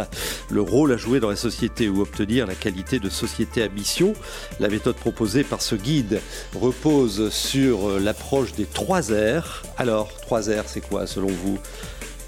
le 0.49 0.59
rôle 0.59 0.91
à 0.91 0.97
jouer 0.97 1.21
dans 1.21 1.29
la 1.29 1.37
société 1.37 1.87
ou 1.87 2.01
obtenir 2.01 2.45
la 2.45 2.55
qualité 2.55 2.99
de 2.99 3.07
société 3.07 3.63
à 3.63 3.69
mission. 3.69 4.11
La 4.59 4.67
méthode 4.67 4.97
proposée 4.97 5.45
par 5.45 5.61
ce 5.61 5.75
guide 5.75 6.19
repose 6.53 7.29
sur 7.29 7.97
l'approche 8.01 8.51
des 8.51 8.65
trois 8.65 8.99
R. 8.99 9.63
Alors, 9.77 10.11
trois 10.19 10.49
R, 10.49 10.63
c'est 10.65 10.81
quoi 10.81 11.07
selon 11.07 11.29
vous? 11.29 11.57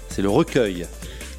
C'est 0.08 0.22
le 0.22 0.30
recueil, 0.30 0.86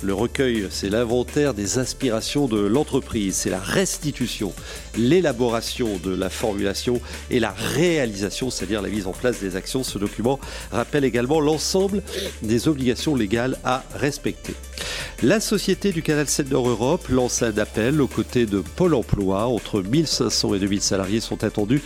le 0.02 0.14
recueil, 0.14 0.68
c'est 0.70 0.90
l'inventaire 0.90 1.54
des 1.54 1.80
aspirations 1.80 2.48
de 2.48 2.60
l'entreprise, 2.60 3.36
c'est 3.36 3.50
la 3.50 3.60
restitution, 3.60 4.54
l'élaboration 4.98 5.98
de 6.04 6.14
la 6.14 6.30
formulation 6.30 7.00
et 7.30 7.40
la 7.40 7.52
réalisation, 7.52 8.50
c'est-à-dire 8.50 8.82
la 8.82 8.90
mise 8.90 9.08
en 9.08 9.14
place 9.14 9.40
des 9.40 9.56
actions. 9.56 9.84
Ce 9.84 9.98
document 9.98 10.40
rappelle 10.72 11.06
également 11.06 11.40
l'ensemble 11.40 12.04
des 12.42 12.68
obligations 12.68 13.16
légales 13.16 13.58
à 13.64 13.84
respecter. 13.96 14.54
La 15.24 15.40
société 15.40 15.92
du 15.92 16.02
Canal 16.02 16.28
7 16.28 16.52
Nord 16.52 16.68
Europe 16.68 17.08
lance 17.08 17.42
un 17.42 17.58
appel 17.58 18.02
aux 18.02 18.08
côtés 18.08 18.46
de 18.46 18.60
Pôle 18.60 18.94
emploi. 18.94 19.48
Entre 19.48 19.82
1500 19.82 20.56
et 20.56 20.60
2000 20.60 20.82
salariés 20.82 21.22
sont 21.22 21.44
attendus 21.44 21.82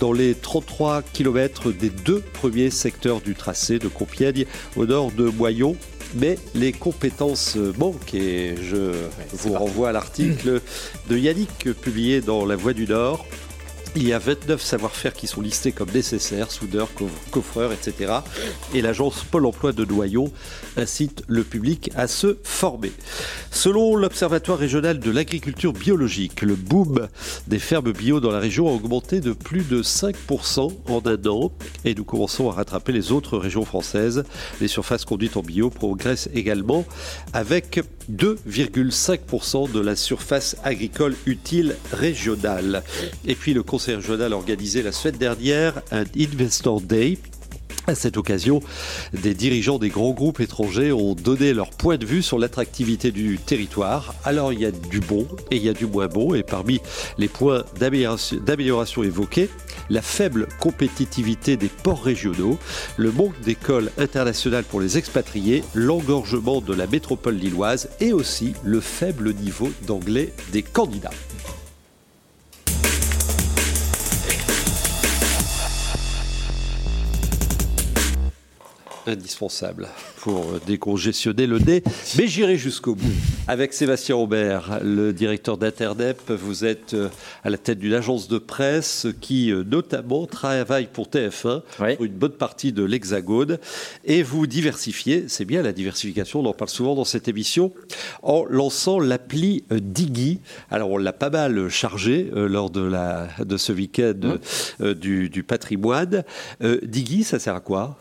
dans 0.00 0.12
les 0.12 0.34
33 0.34 1.02
km 1.12 1.72
des 1.72 1.90
deux 1.90 2.20
premiers 2.20 2.70
secteurs 2.70 3.20
du 3.20 3.34
tracé 3.34 3.78
de 3.78 3.88
Compiègne 3.88 4.46
au 4.76 4.86
nord 4.86 5.12
de 5.12 5.24
Moyon 5.24 5.76
mais 6.14 6.38
les 6.54 6.72
compétences 6.72 7.56
manquent 7.78 8.14
et 8.14 8.54
je 8.62 8.92
vous 9.32 9.52
renvoie 9.52 9.90
à 9.90 9.92
l'article 9.92 10.60
de 11.08 11.18
Yannick 11.18 11.72
publié 11.80 12.20
dans 12.20 12.44
La 12.44 12.56
Voix 12.56 12.72
du 12.72 12.86
Nord 12.86 13.24
il 13.96 14.06
y 14.06 14.12
a 14.12 14.18
29 14.18 14.62
savoir-faire 14.62 15.12
qui 15.12 15.26
sont 15.26 15.40
listés 15.40 15.72
comme 15.72 15.90
nécessaires, 15.90 16.50
soudeurs, 16.50 16.88
coffreurs, 17.30 17.72
etc. 17.72 18.12
Et 18.74 18.82
l'agence 18.82 19.24
Pôle 19.24 19.46
emploi 19.46 19.72
de 19.72 19.84
Noyon 19.84 20.32
incite 20.76 21.22
le 21.26 21.42
public 21.42 21.90
à 21.96 22.06
se 22.06 22.36
former. 22.42 22.92
Selon 23.50 23.96
l'Observatoire 23.96 24.58
régional 24.58 25.00
de 25.00 25.10
l'agriculture 25.10 25.72
biologique, 25.72 26.42
le 26.42 26.54
boom 26.54 27.08
des 27.48 27.58
fermes 27.58 27.92
bio 27.92 28.20
dans 28.20 28.30
la 28.30 28.38
région 28.38 28.68
a 28.68 28.72
augmenté 28.72 29.20
de 29.20 29.32
plus 29.32 29.64
de 29.64 29.82
5% 29.82 30.72
en 30.88 31.02
un 31.04 31.28
an 31.28 31.52
et 31.84 31.94
nous 31.94 32.04
commençons 32.04 32.50
à 32.50 32.54
rattraper 32.54 32.92
les 32.92 33.12
autres 33.12 33.38
régions 33.38 33.64
françaises. 33.64 34.24
Les 34.60 34.68
surfaces 34.68 35.04
conduites 35.04 35.36
en 35.36 35.42
bio 35.42 35.70
progressent 35.70 36.28
également 36.32 36.84
avec 37.32 37.80
2,5% 38.10 39.70
de 39.70 39.80
la 39.80 39.96
surface 39.96 40.56
agricole 40.64 41.14
utile 41.26 41.76
régionale. 41.92 42.82
Et 43.26 43.34
puis 43.34 43.54
le 43.54 43.62
Conseil 43.80 43.94
régional 43.94 44.34
a 44.34 44.36
organisé 44.36 44.82
la 44.82 44.92
semaine 44.92 45.16
dernière 45.16 45.80
un 45.90 46.04
Investor 46.14 46.82
Day 46.82 47.16
À 47.86 47.94
cette 47.94 48.18
occasion, 48.18 48.60
des 49.14 49.32
dirigeants 49.32 49.78
des 49.78 49.88
grands 49.88 50.10
groupes 50.10 50.40
étrangers 50.40 50.92
ont 50.92 51.14
donné 51.14 51.54
leur 51.54 51.70
point 51.70 51.96
de 51.96 52.04
vue 52.04 52.22
sur 52.22 52.38
l'attractivité 52.38 53.10
du 53.10 53.38
territoire. 53.38 54.14
Alors 54.22 54.52
il 54.52 54.60
y 54.60 54.66
a 54.66 54.70
du 54.70 55.00
bon 55.00 55.26
et 55.50 55.56
il 55.56 55.64
y 55.64 55.70
a 55.70 55.72
du 55.72 55.86
moins 55.86 56.08
bon. 56.08 56.34
Et 56.34 56.42
parmi 56.42 56.82
les 57.16 57.28
points 57.28 57.64
d'amélioration 57.78 59.02
évoqués, 59.02 59.48
la 59.88 60.02
faible 60.02 60.46
compétitivité 60.60 61.56
des 61.56 61.68
ports 61.68 62.04
régionaux, 62.04 62.58
le 62.98 63.10
manque 63.10 63.40
d'écoles 63.40 63.90
internationales 63.96 64.64
pour 64.64 64.82
les 64.82 64.98
expatriés, 64.98 65.64
l'engorgement 65.72 66.60
de 66.60 66.74
la 66.74 66.86
métropole 66.86 67.36
lilloise 67.36 67.88
et 67.98 68.12
aussi 68.12 68.52
le 68.62 68.80
faible 68.80 69.32
niveau 69.32 69.70
d'anglais 69.86 70.34
des 70.52 70.62
candidats. 70.62 71.08
Indispensable 79.06 79.88
pour 80.20 80.44
décongestionner 80.66 81.46
le 81.46 81.58
nez, 81.58 81.82
mais 82.18 82.26
j'irai 82.26 82.56
jusqu'au 82.56 82.94
bout. 82.94 83.12
Avec 83.48 83.72
Sébastien 83.72 84.16
Robert, 84.16 84.80
le 84.84 85.12
directeur 85.12 85.56
d'Interdep, 85.56 86.30
vous 86.30 86.64
êtes 86.64 86.94
euh, 86.94 87.08
à 87.42 87.50
la 87.50 87.58
tête 87.58 87.78
d'une 87.78 87.94
agence 87.94 88.28
de 88.28 88.38
presse 88.38 89.06
qui 89.20 89.50
euh, 89.50 89.64
notamment 89.64 90.26
travaille 90.26 90.86
pour 90.86 91.08
TF1, 91.08 91.62
pour 91.96 92.04
une 92.04 92.12
bonne 92.12 92.32
partie 92.32 92.72
de 92.72 92.84
l'Hexagone, 92.84 93.58
et 94.04 94.22
vous 94.22 94.46
diversifiez, 94.46 95.24
c'est 95.28 95.44
bien 95.44 95.62
la 95.62 95.72
diversification, 95.72 96.40
on 96.40 96.46
en 96.46 96.52
parle 96.52 96.70
souvent 96.70 96.94
dans 96.94 97.04
cette 97.04 97.28
émission, 97.28 97.72
en 98.22 98.44
lançant 98.44 99.00
l'appli 99.00 99.64
euh, 99.72 99.80
Diggy. 99.80 100.40
Alors 100.70 100.90
on 100.90 100.98
l'a 100.98 101.12
pas 101.12 101.30
mal 101.30 101.68
chargé 101.68 102.30
lors 102.34 102.70
de, 102.70 102.82
la, 102.82 103.28
de 103.38 103.56
ce 103.56 103.72
week-end 103.72 104.36
mmh. 104.80 104.92
du, 104.94 105.28
du, 105.28 105.42
patrimoine. 105.42 106.24
Diggy, 106.82 107.24
ça 107.24 107.38
sert 107.38 107.54
à 107.54 107.60
quoi? 107.60 107.98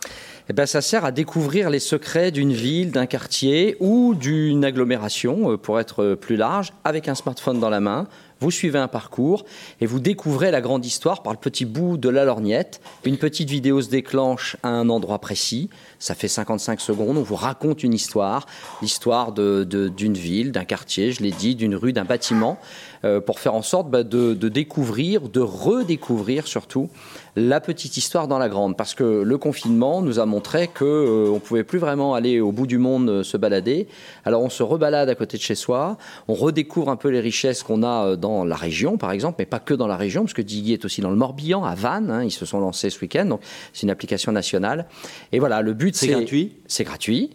Eh 0.49 0.53
ben, 0.53 0.65
ça 0.65 0.81
sert 0.81 1.05
à 1.05 1.11
découvrir 1.11 1.69
les 1.69 1.79
secrets 1.79 2.31
d'une 2.31 2.53
ville, 2.53 2.91
d'un 2.91 3.05
quartier 3.05 3.77
ou 3.79 4.15
d'une 4.15 4.65
agglomération, 4.65 5.51
euh, 5.51 5.57
pour 5.57 5.79
être 5.79 6.15
plus 6.15 6.37
large, 6.37 6.73
avec 6.83 7.07
un 7.07 7.13
smartphone 7.13 7.59
dans 7.59 7.69
la 7.69 7.79
main. 7.79 8.07
Vous 8.41 8.51
suivez 8.51 8.79
un 8.79 8.87
parcours 8.87 9.43
et 9.81 9.85
vous 9.85 9.99
découvrez 9.99 10.49
la 10.49 10.61
grande 10.61 10.85
histoire 10.85 11.23
par 11.23 11.33
le 11.33 11.39
petit 11.39 11.65
bout 11.65 11.97
de 11.97 12.07
la 12.07 12.23
lorgnette. 12.23 12.79
Une 13.03 13.17
petite 13.17 13.49
vidéo 13.49 13.81
se 13.81 13.89
déclenche 13.89 14.55
à 14.63 14.69
un 14.69 14.87
endroit 14.87 15.19
précis. 15.19 15.69
Ça 15.99 16.15
fait 16.15 16.29
55 16.29 16.79
secondes. 16.79 17.17
On 17.17 17.21
vous 17.21 17.35
raconte 17.35 17.83
une 17.83 17.93
histoire, 17.93 18.45
l'histoire 18.81 19.33
d'une 19.33 20.13
ville, 20.13 20.53
d'un 20.53 20.63
quartier, 20.63 21.11
je 21.11 21.21
l'ai 21.21 21.31
dit, 21.31 21.55
d'une 21.55 21.75
rue, 21.75 21.91
d'un 21.91 22.05
bâtiment, 22.05 22.57
euh, 23.03 23.19
pour 23.19 23.41
faire 23.41 23.55
en 23.55 23.61
sorte 23.61 23.89
bah, 23.89 24.03
de, 24.03 24.33
découvrir, 24.33 25.27
de 25.27 25.41
redécouvrir 25.41 26.47
surtout 26.47 26.89
la 27.35 27.61
petite 27.61 27.97
histoire 27.97 28.27
dans 28.27 28.37
la 28.37 28.49
grande, 28.49 28.75
parce 28.75 28.93
que 28.93 29.21
le 29.21 29.37
confinement 29.37 30.01
nous 30.01 30.19
a 30.19 30.25
montré 30.25 30.67
que 30.67 30.85
euh, 30.85 31.31
on 31.31 31.39
pouvait 31.39 31.63
plus 31.63 31.79
vraiment 31.79 32.13
aller 32.13 32.39
au 32.39 32.51
bout 32.51 32.67
du 32.67 32.77
monde 32.77 33.09
euh, 33.09 33.23
se 33.23 33.37
balader. 33.37 33.87
Alors 34.25 34.41
on 34.41 34.49
se 34.49 34.63
rebalade 34.63 35.09
à 35.09 35.15
côté 35.15 35.37
de 35.37 35.41
chez 35.41 35.55
soi, 35.55 35.97
on 36.27 36.33
redécouvre 36.33 36.89
un 36.89 36.95
peu 36.95 37.09
les 37.09 37.19
richesses 37.19 37.63
qu'on 37.63 37.83
a 37.83 38.05
euh, 38.05 38.15
dans 38.37 38.45
la 38.45 38.55
région, 38.55 38.97
par 38.97 39.11
exemple, 39.11 39.37
mais 39.39 39.45
pas 39.45 39.59
que 39.59 39.73
dans 39.73 39.87
la 39.87 39.97
région, 39.97 40.23
parce 40.23 40.33
que 40.33 40.41
Diggy 40.41 40.73
est 40.73 40.85
aussi 40.85 41.01
dans 41.01 41.09
le 41.09 41.15
Morbihan, 41.15 41.63
à 41.63 41.75
Vannes. 41.75 42.11
Hein, 42.11 42.23
ils 42.23 42.31
se 42.31 42.45
sont 42.45 42.59
lancés 42.59 42.89
ce 42.89 42.99
week-end, 43.01 43.25
donc 43.25 43.41
c'est 43.73 43.83
une 43.83 43.89
application 43.89 44.31
nationale. 44.31 44.87
Et 45.31 45.39
voilà, 45.39 45.61
le 45.61 45.73
but 45.73 45.95
c'est 45.95 46.07
gratuit. 46.07 46.53
C'est 46.67 46.83
gratuit 46.83 47.31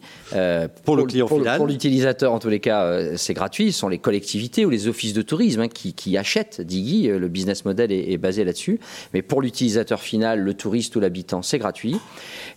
pour, 0.84 0.96
le 0.96 1.04
client 1.04 1.26
final. 1.26 1.58
Pour 1.58 1.66
l'utilisateur, 1.66 2.32
en 2.32 2.38
tous 2.38 2.48
les 2.48 2.60
cas, 2.60 3.16
c'est 3.16 3.34
gratuit. 3.34 3.72
Ce 3.72 3.80
sont 3.80 3.88
les 3.88 3.98
collectivités 3.98 4.64
ou 4.64 4.70
les 4.70 4.88
offices 4.88 5.12
de 5.12 5.22
tourisme 5.22 5.62
hein, 5.62 5.68
qui, 5.68 6.16
achètent 6.16 6.60
Diggy. 6.60 7.08
Le 7.08 7.28
business 7.28 7.64
model 7.64 7.90
est 7.92 8.18
basé 8.18 8.44
là-dessus, 8.44 8.80
mais 9.12 9.22
pour 9.22 9.42
l'utilisateur 9.42 10.00
final, 10.00 10.40
le 10.40 10.54
touriste 10.54 10.94
ou 10.96 11.00
l'habitant, 11.00 11.42
c'est 11.42 11.58
gratuit. 11.58 11.96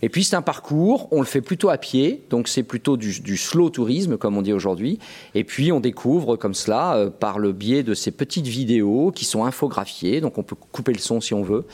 Et 0.02 0.08
puis 0.08 0.24
c'est 0.24 0.36
un 0.36 0.42
parcours, 0.42 1.08
on 1.10 1.20
le 1.20 1.26
fait 1.26 1.40
plutôt 1.40 1.68
à 1.68 1.78
pied, 1.78 2.22
donc 2.30 2.48
c'est 2.48 2.62
plutôt 2.62 2.96
du, 2.96 3.36
slow 3.36 3.70
tourisme, 3.70 4.16
comme 4.16 4.36
on 4.36 4.42
dit 4.42 4.52
aujourd'hui. 4.52 4.98
Et 5.34 5.44
puis 5.44 5.72
on 5.72 5.80
découvre 5.80 6.36
comme 6.36 6.54
cela, 6.54 6.96
euh, 6.96 7.10
par 7.10 7.38
le 7.38 7.52
biais 7.52 7.82
de 7.82 7.94
ces 7.94 8.10
petites 8.28 8.46
vidéos 8.46 9.10
qui 9.10 9.24
sont 9.24 9.44
infographiées, 9.44 10.20
donc 10.20 10.38
on 10.38 10.44
peut 10.44 10.54
couper 10.54 10.92
le 10.92 10.98
son 10.98 11.20
si 11.20 11.34
on 11.34 11.42
veut, 11.42 11.66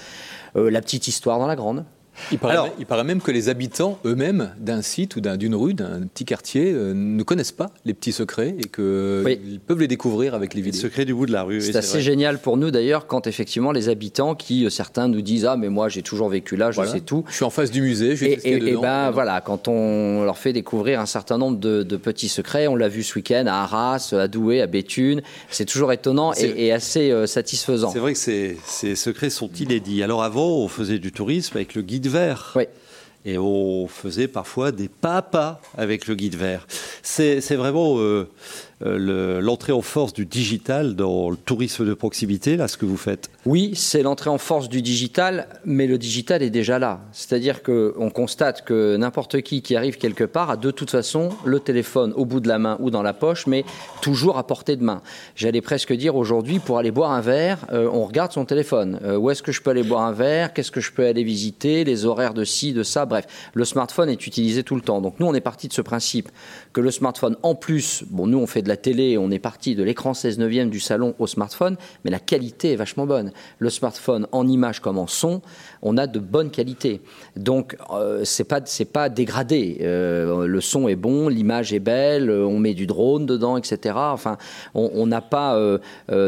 euh, 0.56 0.70
la 0.70 0.80
petite 0.80 1.08
histoire 1.08 1.38
dans 1.38 1.46
la 1.46 1.56
grande. 1.56 1.84
Il 2.32 2.38
paraît, 2.38 3.04
même 3.04 3.20
que 3.20 3.30
les 3.30 3.48
habitants 3.48 3.98
eux-mêmes 4.04 4.54
d'un 4.58 4.82
site 4.82 5.16
ou 5.16 5.20
d'une 5.20 5.54
rue, 5.54 5.74
d'un 5.74 6.02
petit 6.02 6.24
quartier, 6.24 6.72
euh, 6.72 6.94
ne 6.94 7.22
connaissent 7.22 7.52
pas 7.52 7.70
les 7.84 7.94
petits 7.94 8.12
secrets 8.12 8.54
et 8.58 8.68
qu'ils 8.68 9.60
peuvent 9.66 9.80
les 9.80 9.88
découvrir 9.88 10.34
avec 10.34 10.54
les 10.54 10.62
vidéos. 10.62 10.82
Les 10.82 10.88
secrets 10.88 11.04
du 11.04 11.14
bout 11.14 11.26
de 11.26 11.32
la 11.32 11.42
rue. 11.42 11.60
C'est 11.60 11.76
assez 11.76 12.00
génial 12.00 12.38
pour 12.38 12.56
nous 12.56 12.70
d'ailleurs 12.70 13.06
quand 13.06 13.26
effectivement 13.26 13.72
les 13.72 13.88
habitants 13.88 14.34
qui, 14.34 14.64
euh, 14.64 14.70
certains 14.70 15.08
nous 15.08 15.22
disent 15.22 15.46
Ah, 15.46 15.56
mais 15.56 15.68
moi 15.68 15.88
j'ai 15.88 16.02
toujours 16.02 16.28
vécu 16.28 16.56
là, 16.56 16.70
je 16.70 16.82
sais 16.84 17.00
tout. 17.00 17.24
Je 17.28 17.34
suis 17.34 17.44
en 17.44 17.50
face 17.50 17.70
du 17.70 17.82
musée, 17.82 18.16
je 18.16 18.24
Et, 18.24 18.38
et, 18.44 18.68
et 18.70 18.76
ben 18.76 19.10
voilà, 19.10 19.40
quand 19.40 19.68
on 19.68 20.24
leur 20.24 20.38
fait 20.38 20.52
découvrir 20.52 21.00
un 21.00 21.06
certain 21.06 21.38
nombre 21.38 21.58
de, 21.58 21.96
petits 21.96 22.28
secrets, 22.28 22.66
on 22.66 22.76
l'a 22.76 22.88
vu 22.88 23.02
ce 23.02 23.14
week-end 23.14 23.44
à 23.46 23.62
Arras, 23.62 24.12
à 24.12 24.28
Douai, 24.28 24.60
à 24.60 24.66
Béthune, 24.66 25.22
c'est 25.50 25.64
toujours 25.64 25.92
étonnant 25.92 26.32
et, 26.34 26.72
assez 26.72 27.10
euh, 27.10 27.26
satisfaisant. 27.26 27.90
C'est 27.90 27.98
vrai 27.98 28.12
que 28.12 28.18
ces, 28.18 28.58
ces 28.66 28.96
secrets 28.96 29.30
sont 29.30 29.50
inédits. 29.58 30.02
Alors 30.02 30.22
avant, 30.22 30.48
on 30.48 30.68
faisait 30.68 30.98
du 30.98 31.12
tourisme 31.12 31.56
avec 31.56 31.74
le 31.74 31.82
guide 31.82 32.03
vert. 32.08 32.52
Oui. 32.56 32.64
Et 33.26 33.38
on 33.38 33.88
faisait 33.88 34.28
parfois 34.28 34.70
des 34.70 34.88
pas 34.88 35.16
à 35.16 35.22
pas 35.22 35.60
avec 35.78 36.06
le 36.06 36.14
guide 36.14 36.36
vert. 36.36 36.66
C'est 37.02 37.40
vraiment 37.56 37.98
euh, 37.98 38.28
euh, 38.82 39.40
l'entrée 39.40 39.72
en 39.72 39.82
force 39.82 40.12
du 40.12 40.26
digital 40.26 40.94
dans 40.94 41.30
le 41.30 41.36
tourisme 41.36 41.86
de 41.86 41.94
proximité, 41.94 42.56
là, 42.56 42.68
ce 42.68 42.76
que 42.76 42.86
vous 42.86 42.96
faites 42.96 43.30
Oui, 43.46 43.72
c'est 43.74 44.02
l'entrée 44.02 44.30
en 44.30 44.38
force 44.38 44.68
du 44.68 44.82
digital, 44.82 45.46
mais 45.64 45.86
le 45.86 45.98
digital 45.98 46.42
est 46.42 46.50
déjà 46.50 46.78
là. 46.78 47.00
C'est-à-dire 47.12 47.62
qu'on 47.62 48.10
constate 48.10 48.64
que 48.64 48.96
n'importe 48.96 49.40
qui 49.42 49.62
qui 49.62 49.76
arrive 49.76 49.96
quelque 49.96 50.24
part 50.24 50.50
a 50.50 50.56
de 50.56 50.70
toute 50.70 50.90
façon 50.90 51.30
le 51.44 51.60
téléphone 51.60 52.12
au 52.16 52.24
bout 52.24 52.40
de 52.40 52.48
la 52.48 52.58
main 52.58 52.76
ou 52.80 52.90
dans 52.90 53.02
la 53.02 53.12
poche, 53.12 53.46
mais 53.46 53.64
toujours 54.02 54.38
à 54.38 54.46
portée 54.46 54.76
de 54.76 54.82
main. 54.82 55.02
J'allais 55.36 55.60
presque 55.60 55.92
dire 55.92 56.16
aujourd'hui, 56.16 56.58
pour 56.58 56.78
aller 56.78 56.90
boire 56.90 57.12
un 57.12 57.20
verre, 57.20 57.58
euh, 57.72 57.88
on 57.92 58.04
regarde 58.04 58.32
son 58.32 58.44
téléphone. 58.44 58.98
Euh, 59.04 59.16
où 59.16 59.30
est-ce 59.30 59.42
que 59.42 59.52
je 59.52 59.62
peux 59.62 59.70
aller 59.70 59.82
boire 59.82 60.02
un 60.02 60.12
verre? 60.12 60.52
Qu'est-ce 60.52 60.70
que 60.70 60.80
je 60.80 60.92
peux 60.92 61.06
aller 61.06 61.24
visiter? 61.24 61.84
Les 61.84 62.06
horaires 62.06 62.34
de 62.34 62.44
ci, 62.44 62.72
de 62.72 62.82
ça, 62.82 63.06
bref. 63.06 63.26
Le 63.54 63.64
smartphone 63.64 64.08
est 64.08 64.26
utilisé 64.26 64.62
tout 64.62 64.74
le 64.74 64.80
temps. 64.80 65.00
Donc 65.00 65.20
nous, 65.20 65.26
on 65.26 65.34
est 65.34 65.40
parti 65.40 65.68
de 65.68 65.72
ce 65.72 65.82
principe 65.82 66.28
que 66.72 66.80
le 66.80 66.90
smartphone, 66.90 67.36
en 67.42 67.54
plus, 67.54 68.04
bon, 68.10 68.26
nous, 68.26 68.38
on 68.38 68.46
fait 68.46 68.62
de 68.64 68.68
la 68.68 68.76
télé, 68.76 69.16
on 69.16 69.30
est 69.30 69.38
parti 69.38 69.76
de 69.76 69.84
l'écran 69.84 70.14
16 70.14 70.38
neuvième 70.38 70.70
du 70.70 70.80
salon 70.80 71.14
au 71.20 71.28
smartphone, 71.28 71.76
mais 72.04 72.10
la 72.10 72.18
qualité 72.18 72.72
est 72.72 72.76
vachement 72.76 73.06
bonne. 73.06 73.30
Le 73.58 73.70
smartphone, 73.70 74.26
en 74.32 74.48
image 74.48 74.80
comme 74.80 74.98
en 74.98 75.06
son, 75.06 75.40
on 75.82 75.96
a 75.96 76.08
de 76.08 76.18
bonnes 76.18 76.50
qualités. 76.50 77.00
Donc, 77.36 77.76
euh, 77.92 78.22
c'est 78.24 78.44
pas 78.44 78.60
c'est 78.64 78.84
pas 78.84 79.08
dégradé. 79.08 79.78
Euh, 79.82 80.46
le 80.46 80.60
son 80.60 80.88
est 80.88 80.96
bon, 80.96 81.28
l'image 81.28 81.72
est 81.72 81.78
belle, 81.78 82.30
on 82.30 82.58
met 82.58 82.74
du 82.74 82.86
drone 82.86 83.26
dedans, 83.26 83.56
etc. 83.56 83.94
Enfin, 83.96 84.36
on 84.74 85.06
n'a 85.06 85.20
pas 85.20 85.56
euh, 85.56 85.78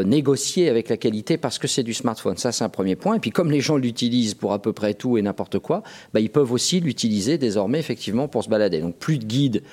négocié 0.03 0.69
avec 0.69 0.89
la 0.89 0.97
qualité 0.97 1.37
parce 1.37 1.59
que 1.59 1.67
c'est 1.67 1.83
du 1.83 1.93
smartphone. 1.93 2.37
Ça, 2.37 2.51
c'est 2.51 2.63
un 2.63 2.69
premier 2.69 2.95
point. 2.95 3.15
Et 3.15 3.19
puis, 3.19 3.31
comme 3.31 3.51
les 3.51 3.61
gens 3.61 3.77
l'utilisent 3.77 4.35
pour 4.35 4.53
à 4.53 4.61
peu 4.61 4.73
près 4.73 4.93
tout 4.93 5.17
et 5.17 5.21
n'importe 5.21 5.59
quoi, 5.59 5.83
bah, 6.13 6.19
ils 6.19 6.29
peuvent 6.29 6.51
aussi 6.51 6.79
l'utiliser 6.79 7.37
désormais 7.37 7.79
effectivement 7.79 8.27
pour 8.27 8.43
se 8.43 8.49
balader. 8.49 8.79
Donc, 8.79 8.95
plus 8.95 9.17
de 9.17 9.25
guides 9.25 9.63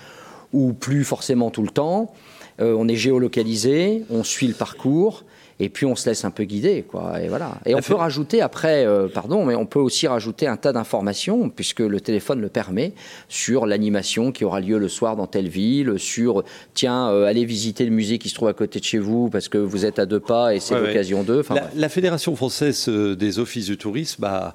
ou 0.52 0.72
plus 0.72 1.04
forcément 1.04 1.50
tout 1.50 1.62
le 1.62 1.68
temps. 1.68 2.12
Euh, 2.60 2.74
on 2.78 2.86
est 2.88 2.96
géolocalisé, 2.96 4.04
on 4.10 4.22
suit 4.22 4.46
le 4.46 4.54
parcours 4.54 5.24
et 5.60 5.68
puis 5.68 5.86
on 5.86 5.96
se 5.96 6.08
laisse 6.08 6.24
un 6.24 6.30
peu 6.30 6.44
guider, 6.44 6.82
quoi. 6.82 7.20
Et 7.20 7.28
voilà. 7.28 7.58
Et 7.66 7.74
on 7.74 7.80
peut 7.80 7.94
rajouter 7.94 8.40
après, 8.40 8.84
euh, 8.86 9.08
pardon, 9.08 9.44
mais 9.44 9.54
on 9.54 9.66
peut 9.66 9.78
aussi 9.78 10.06
rajouter 10.06 10.46
un 10.46 10.56
tas 10.56 10.72
d'informations 10.72 11.48
puisque 11.48 11.80
le 11.80 12.00
téléphone 12.00 12.40
le 12.40 12.48
permet 12.48 12.92
sur 13.28 13.66
l'animation 13.66 14.32
qui 14.32 14.44
aura 14.44 14.60
lieu 14.60 14.78
le 14.78 14.88
soir 14.88 15.16
dans 15.16 15.26
telle 15.26 15.48
ville, 15.48 15.98
sur 15.98 16.44
tiens, 16.74 17.10
euh, 17.10 17.26
allez 17.26 17.44
visiter 17.44 17.84
le 17.84 17.90
musée 17.90 18.18
qui 18.18 18.28
se 18.28 18.34
trouve 18.34 18.48
à 18.48 18.52
côté 18.52 18.80
de 18.80 18.84
chez 18.84 18.98
vous 18.98 19.28
parce 19.28 19.48
que 19.48 19.58
vous 19.58 19.84
êtes 19.84 19.98
à 19.98 20.06
deux 20.06 20.20
pas 20.20 20.54
et 20.54 20.60
c'est 20.60 20.78
l'occasion 20.78 21.22
d'eux. 21.22 21.42
La, 21.50 21.70
la, 21.74 21.88
Fédération 21.88 22.34
française 22.34 22.88
des 22.88 23.38
offices 23.38 23.66
du 23.66 23.76
tourisme 23.76 24.24
a, 24.24 24.54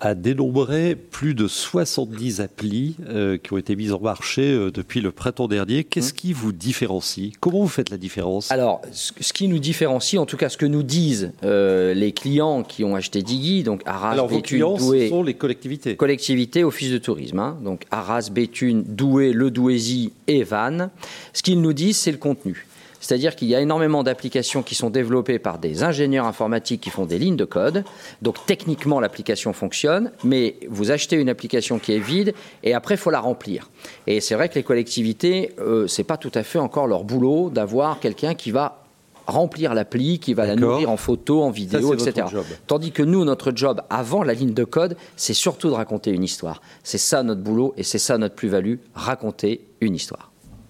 a 0.00 0.14
dénombré 0.14 0.94
plus 0.94 1.34
de 1.34 1.48
70 1.48 2.40
applis 2.40 2.96
euh, 3.08 3.36
qui 3.38 3.52
ont 3.52 3.58
été 3.58 3.76
mises 3.76 3.92
en 3.92 4.00
marché 4.00 4.42
euh, 4.42 4.70
depuis 4.70 5.00
le 5.00 5.10
printemps 5.10 5.48
dernier. 5.48 5.84
Qu'est-ce 5.84 6.12
mmh. 6.12 6.16
qui 6.16 6.32
vous 6.32 6.52
différencie? 6.52 7.32
Comment 7.40 7.60
vous 7.60 7.68
faites 7.68 7.90
la 7.90 7.96
différence? 7.96 8.50
Alors, 8.50 8.80
ce 8.92 9.32
qui 9.32 9.48
nous 9.48 9.58
différencie, 9.58 10.20
en 10.20 10.26
tout 10.26 10.36
cas 10.38 10.48
ce 10.48 10.56
que 10.56 10.64
nous 10.64 10.82
disent 10.82 11.32
euh, 11.44 11.92
les 11.92 12.12
clients 12.12 12.62
qui 12.62 12.84
ont 12.84 12.94
acheté 12.94 13.22
Diggy, 13.22 13.62
donc 13.62 13.82
Arras, 13.84 14.12
Alors, 14.12 14.28
vos 14.28 14.40
clients, 14.40 14.78
ce 14.78 15.08
sont 15.08 15.22
les 15.22 15.34
collectivités 15.34 15.96
Collectivités, 15.96 16.64
office 16.64 16.90
de 16.90 16.98
tourisme. 16.98 17.38
Hein. 17.38 17.58
donc 17.62 17.84
Arras, 17.90 18.30
Béthune, 18.32 18.82
Douai, 18.86 19.32
Le 19.32 19.50
Douaisis 19.50 20.12
et 20.26 20.44
Vannes. 20.44 20.90
Ce 21.32 21.42
qu'ils 21.42 21.60
nous 21.60 21.74
disent, 21.74 21.98
c'est 21.98 22.12
le 22.12 22.18
contenu. 22.18 22.66
C'est-à-dire 23.00 23.36
qu'il 23.36 23.48
y 23.48 23.54
a 23.54 23.60
énormément 23.60 24.02
d'applications 24.02 24.62
qui 24.62 24.74
sont 24.74 24.90
développées 24.90 25.38
par 25.38 25.58
des 25.58 25.82
ingénieurs 25.82 26.26
informatiques 26.26 26.80
qui 26.80 26.90
font 26.90 27.06
des 27.06 27.18
lignes 27.18 27.36
de 27.36 27.44
code. 27.44 27.84
Donc 28.22 28.36
techniquement, 28.46 29.00
l'application 29.00 29.52
fonctionne, 29.52 30.10
mais 30.24 30.56
vous 30.68 30.90
achetez 30.90 31.16
une 31.16 31.28
application 31.28 31.78
qui 31.78 31.92
est 31.92 31.98
vide 31.98 32.34
et 32.62 32.74
après, 32.74 32.94
il 32.94 32.98
faut 32.98 33.10
la 33.10 33.20
remplir. 33.20 33.70
Et 34.06 34.20
c'est 34.20 34.34
vrai 34.34 34.48
que 34.48 34.56
les 34.56 34.62
collectivités, 34.62 35.52
euh, 35.60 35.86
c'est 35.86 36.04
pas 36.04 36.16
tout 36.16 36.32
à 36.34 36.42
fait 36.42 36.58
encore 36.58 36.86
leur 36.86 37.04
boulot 37.04 37.50
d'avoir 37.50 38.00
quelqu'un 38.00 38.34
qui 38.34 38.50
va 38.50 38.87
remplir 39.28 39.74
l'appli, 39.74 40.18
qui 40.18 40.34
va 40.34 40.46
la 40.46 40.56
nourrir 40.56 40.90
en 40.90 40.96
photo, 40.96 41.42
en 41.42 41.50
vidéo, 41.50 41.94
etc. 41.94 42.26
Tandis 42.66 42.92
que 42.92 43.02
nous, 43.02 43.24
notre 43.24 43.52
job 43.54 43.82
avant 43.90 44.22
la 44.22 44.32
ligne 44.32 44.54
de 44.54 44.64
code, 44.64 44.96
c'est 45.16 45.34
surtout 45.34 45.68
de 45.68 45.74
raconter 45.74 46.10
une 46.10 46.24
histoire. 46.24 46.62
C'est 46.82 46.98
ça 46.98 47.22
notre 47.22 47.42
boulot 47.42 47.74
et 47.76 47.82
c'est 47.82 47.98
ça 47.98 48.18
notre 48.18 48.34
plus-value, 48.34 48.76
raconter 48.94 49.68
une 49.80 49.94
histoire. 49.94 50.27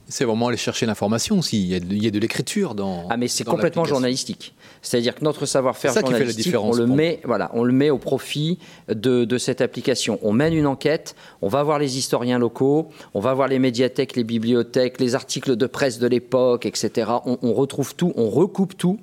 C'est 0.09 0.25
vraiment 0.25 0.49
aller 0.49 0.57
chercher 0.57 0.87
l'information 0.87 1.39
aussi. 1.39 1.63
Il 1.63 2.03
y 2.03 2.07
a 2.07 2.11
de, 2.11 2.19
l'écriture 2.19 2.75
dans. 2.75 3.07
Ah, 3.11 3.17
mais 3.17 3.29
c'est 3.29 3.45
complètement 3.45 3.85
journalistique. 3.85 4.55
C'est-à-dire 4.81 5.15
que 5.15 5.25
notre 5.25 5.45
savoir-faire 5.45 5.93
journalistique, 5.93 6.55
on 6.59 6.73
le 6.73 6.87
met, 6.87 7.21
voilà, 7.25 7.51
on 7.53 7.63
le 7.63 7.73
met 7.73 7.91
au 7.91 7.99
profit 7.99 8.59
de, 8.89 9.39
cette 9.39 9.61
application. 9.61 10.19
On 10.23 10.33
mène 10.33 10.55
une 10.55 10.67
enquête, 10.67 11.15
on 11.43 11.49
va 11.49 11.63
voir 11.63 11.79
les 11.79 11.99
historiens 11.99 12.39
locaux, 12.39 12.89
on 13.15 13.21
va 13.21 13.35
voir 13.35 13.49
les 13.49 13.59
médiathèques, 13.59 14.17
les 14.17 14.25
bibliothèques, 14.25 15.01
les 15.01 15.15
articles 15.15 15.57
de 15.57 15.67
presse 15.67 15.99
de 15.99 16.07
l'époque, 16.07 16.65
etc. 16.67 17.11
on 17.25 17.53
retrouve 17.53 17.95
tout, 17.95 18.13
on 18.17 18.31
recoupe 18.31 18.77
tout 18.77 18.99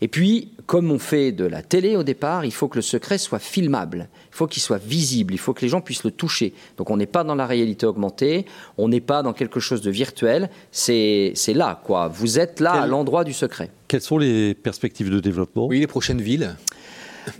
et 0.00 0.08
puis, 0.08 0.52
comme 0.68 0.92
on 0.92 0.98
fait 0.98 1.32
de 1.32 1.46
la 1.46 1.62
télé 1.62 1.96
au 1.96 2.02
départ, 2.02 2.44
il 2.44 2.52
faut 2.52 2.68
que 2.68 2.76
le 2.76 2.82
secret 2.82 3.16
soit 3.16 3.38
filmable, 3.38 4.10
il 4.30 4.36
faut 4.36 4.46
qu'il 4.46 4.62
soit 4.62 4.76
visible, 4.76 5.32
il 5.32 5.38
faut 5.38 5.54
que 5.54 5.62
les 5.62 5.68
gens 5.70 5.80
puissent 5.80 6.04
le 6.04 6.10
toucher. 6.10 6.52
Donc 6.76 6.90
on 6.90 6.98
n'est 6.98 7.06
pas 7.06 7.24
dans 7.24 7.34
la 7.34 7.46
réalité 7.46 7.86
augmentée, 7.86 8.44
on 8.76 8.86
n'est 8.86 9.00
pas 9.00 9.22
dans 9.22 9.32
quelque 9.32 9.60
chose 9.60 9.80
de 9.80 9.90
virtuel, 9.90 10.50
c'est 10.70 11.32
là, 11.54 11.80
quoi. 11.82 12.08
Vous 12.08 12.38
êtes 12.38 12.60
là 12.60 12.72
à 12.72 12.86
l'endroit 12.86 13.24
du 13.24 13.32
secret. 13.32 13.70
Quelles 13.88 14.02
sont 14.02 14.18
les 14.18 14.52
perspectives 14.52 15.08
de 15.08 15.20
développement? 15.20 15.66
Oui, 15.66 15.80
les 15.80 15.86
prochaines 15.86 16.20
villes 16.20 16.54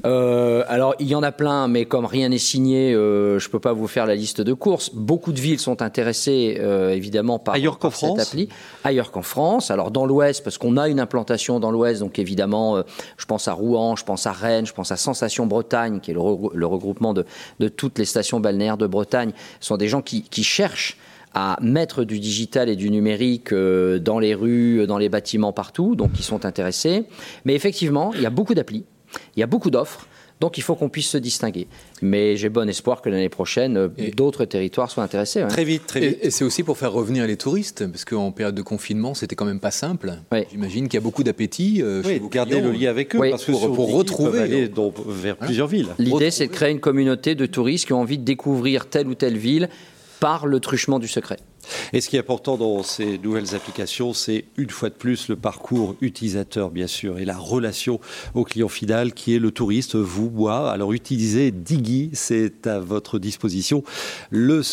euh, 0.05 0.65
alors, 0.69 0.95
il 0.99 1.07
y 1.07 1.15
en 1.15 1.23
a 1.23 1.33
plein, 1.33 1.69
mais 1.69 1.85
comme 1.85 2.05
rien 2.05 2.29
n'est 2.29 2.39
signé, 2.39 2.95
euh, 2.95 3.39
je 3.39 3.47
ne 3.47 3.53
peux 3.53 3.61
pas 3.61 3.73
vous 3.73 3.87
faire 3.87 4.07
la 4.07 4.15
liste 4.15 4.41
de 4.41 4.53
courses. 4.53 4.91
Beaucoup 4.95 5.33
de 5.33 5.41
villes 5.41 5.59
sont 5.59 5.83
intéressées, 5.83 6.59
euh, 6.61 6.91
évidemment, 6.91 7.39
par, 7.39 7.55
Ailleurs 7.55 7.79
qu'en 7.79 7.91
cette 7.91 7.99
France 7.99 8.21
appli. 8.21 8.49
Ailleurs 8.85 9.11
qu'en 9.11 9.23
France. 9.23 9.71
Alors, 9.71 9.91
dans 9.91 10.07
l'Ouest, 10.07 10.45
parce 10.45 10.59
qu'on 10.59 10.77
a 10.77 10.89
une 10.89 11.01
implantation 11.01 11.61
dans 11.61 11.71
l'Ouest, 11.71 12.01
donc 12.01 12.19
évidemment, 12.19 12.83
je 13.17 13.27
pense 13.27 13.49
à 13.49 13.53
Rouen, 13.53 13.97
je 13.97 14.05
pense 14.05 14.27
à 14.27 14.33
Rennes, 14.33 14.67
je 14.67 14.73
pense 14.73 14.93
à 14.93 14.97
Sensation 14.97 15.47
Bretagne, 15.47 16.01
qui 16.01 16.11
est 16.11 16.15
le, 16.15 16.21
regroupement 16.67 17.15
de, 17.15 17.25
toutes 17.69 17.99
les 17.99 18.05
stations 18.05 18.41
balnéaires 18.41 18.79
de 18.79 18.87
Bretagne. 18.87 19.33
Ce 19.61 19.69
sont 19.69 19.77
des 19.77 19.89
gens 19.89 20.03
qui, 20.03 20.23
qui 20.23 20.45
cherchent 20.45 20.97
à 21.35 21.59
mettre 21.61 22.05
du 22.05 22.19
digital 22.19 22.69
et 22.69 22.77
du 22.77 22.91
numérique 22.91 23.53
dans 23.53 24.19
les 24.19 24.35
rues, 24.35 24.87
dans 24.87 24.99
les 24.99 25.09
bâtiments, 25.09 25.53
partout, 25.53 25.95
donc 25.95 26.11
ils 26.19 26.25
sont 26.25 26.45
intéressés. 26.47 27.05
Mais 27.45 27.55
effectivement, 27.55 28.13
il 28.15 28.23
y 28.23 28.27
a 28.27 28.31
beaucoup 28.31 28.55
d'applis. 28.55 28.85
Il 29.37 29.41
y 29.41 29.43
a 29.43 29.47
beaucoup 29.47 29.71
d'offres. 29.71 30.07
Donc 30.41 30.57
il 30.57 30.63
faut 30.63 30.77
qu'on 30.77 30.89
puisse 30.89 31.09
se 31.09 31.19
distinguer. 31.19 31.67
Mais 32.01 32.37
j'ai 32.37 32.49
bon 32.49 32.69
espoir 32.69 33.03
que 33.03 33.09
l'année 33.09 33.29
prochaine, 33.29 33.77
euh, 33.77 33.89
d'autres 34.15 34.45
territoires 34.45 34.91
soient 34.91 35.03
intéressés. 35.03 35.45
Très 35.49 35.65
vite, 35.65 35.87
très 35.87 36.01
vite. 36.01 36.19
Et, 36.23 36.31
c'est 36.31 36.45
aussi 36.45 36.63
pour 36.63 36.79
faire 36.79 36.93
revenir 36.93 37.27
les 37.27 37.37
touristes, 37.37 37.87
parce 37.89 38.05
qu'en 38.05 38.31
période 38.31 38.55
de 38.55 38.63
confinement, 38.63 39.15
c'était 39.15 39.35
quand 39.35 39.45
même 39.45 39.61
pas 39.61 39.71
simple. 39.71 40.15
J'imagine 40.51 40.87
qu'il 40.87 40.95
y 40.95 40.99
a 40.99 41.03
beaucoup 41.03 41.25
d'appétit. 41.25 41.83
Euh, 41.83 42.03
oui, 42.05 42.21
garder 42.31 42.61
le 42.61 42.71
lien 42.71 42.91
avec 42.91 43.15
eux, 43.17 43.31
parce 43.31 43.45
que 43.45 43.53
pour, 43.53 43.93
retrouver, 43.93 44.39
aller 44.39 44.71
vers 45.09 45.35
hein 45.41 45.47
plusieurs 45.47 45.67
villes. 45.67 45.89
L'idée, 45.99 46.31
c'est 46.31 46.47
de 46.47 46.53
créer 46.53 46.71
une 46.71 46.81
communauté 46.81 47.35
de 47.35 47.47
touristes 47.47 47.87
qui 47.87 47.93
ont 47.93 48.01
envie 48.01 48.19
de 48.19 48.25
découvrir 48.25 48.87
telle 48.89 49.09
ou 49.09 49.15
telle 49.15 49.37
ville 49.37 49.69
par 50.21 50.47
le 50.47 50.61
truchement 50.61 50.99
du 50.99 51.09
secret. 51.09 51.39
Et 51.93 52.01
ce 52.01 52.09
qui 52.09 52.17
est 52.17 52.21
important 52.21 52.57
dans 52.57 52.83
ces 52.83 53.19
nouvelles 53.19 53.55
applications, 53.55 54.13
c'est 54.13 54.45
une 54.57 54.71
fois 54.71 54.91
de 54.91 54.95
plus 54.95 55.29
le 55.29 55.37
parcours 55.37 55.97
utilisateur, 56.01 56.71
bien 56.71 56.87
sûr, 56.87 57.19
et 57.19 57.25
la 57.25 57.37
relation 57.37 58.01
au 58.35 58.45
client 58.45 58.69
final 58.69 59.13
qui 59.13 59.35
est 59.35 59.39
le 59.39 59.51
touriste, 59.51 59.97
vous, 59.97 60.31
moi. 60.31 60.71
Alors 60.71 60.93
utilisez 60.93 61.51
Diggy, 61.51 62.11
c'est 62.13 62.67
à 62.67 62.79
votre 62.81 63.19
disposition 63.19 63.83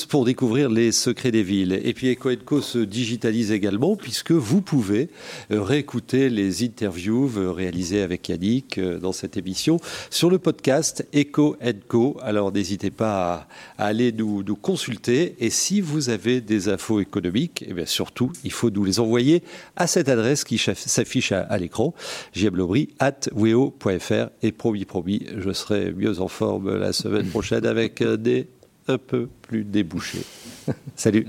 pour 0.09 0.25
découvrir 0.25 0.69
les 0.69 0.91
secrets 0.91 1.31
des 1.31 1.43
villes. 1.43 1.79
Et 1.83 1.93
puis 1.93 2.11
EcoEnco 2.11 2.61
se 2.61 2.79
digitalise 2.79 3.51
également 3.51 3.95
puisque 3.95 4.31
vous 4.31 4.61
pouvez 4.61 5.09
euh, 5.51 5.61
réécouter 5.61 6.29
les 6.29 6.63
interviews 6.63 7.31
euh, 7.37 7.51
réalisées 7.51 8.01
avec 8.01 8.29
Yannick 8.29 8.77
euh, 8.77 8.99
dans 8.99 9.11
cette 9.11 9.37
émission 9.37 9.79
sur 10.09 10.29
le 10.29 10.39
podcast 10.39 11.07
EcoEnco. 11.13 12.17
Alors 12.21 12.51
n'hésitez 12.51 12.91
pas 12.91 13.47
à, 13.77 13.85
aller 13.85 14.11
nous, 14.11 14.43
nous 14.43 14.55
consulter 14.55 15.35
et 15.39 15.49
si 15.49 15.81
vous 15.81 16.09
avez 16.09 16.41
des 16.41 16.69
infos 16.69 16.84
économiques, 16.99 17.63
et 17.63 17.67
eh 17.69 17.73
bien 17.73 17.85
surtout, 17.85 18.31
il 18.43 18.51
faut 18.51 18.69
nous 18.69 18.83
les 18.83 18.99
envoyer 18.99 19.43
à 19.75 19.87
cette 19.87 20.09
adresse 20.09 20.43
qui 20.43 20.57
s'affiche 20.57 21.31
à, 21.31 21.57
l'écran, 21.57 21.93
at 22.99 23.19
weo.fr. 23.33 24.29
Et 24.41 24.51
promis, 24.51 24.85
promis, 24.85 25.25
je 25.37 25.51
serai 25.51 25.91
mieux 25.91 26.19
en 26.21 26.27
forme 26.27 26.77
la 26.77 26.93
semaine 26.93 27.27
prochaine 27.27 27.65
avec 27.65 28.03
des 28.03 28.47
un 28.87 28.97
peu 28.97 29.27
plus 29.41 29.63
débouchés. 29.63 30.23
Salut 30.95 31.27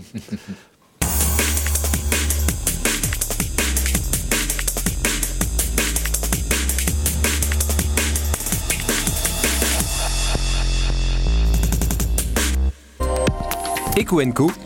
Eco 13.98 14.65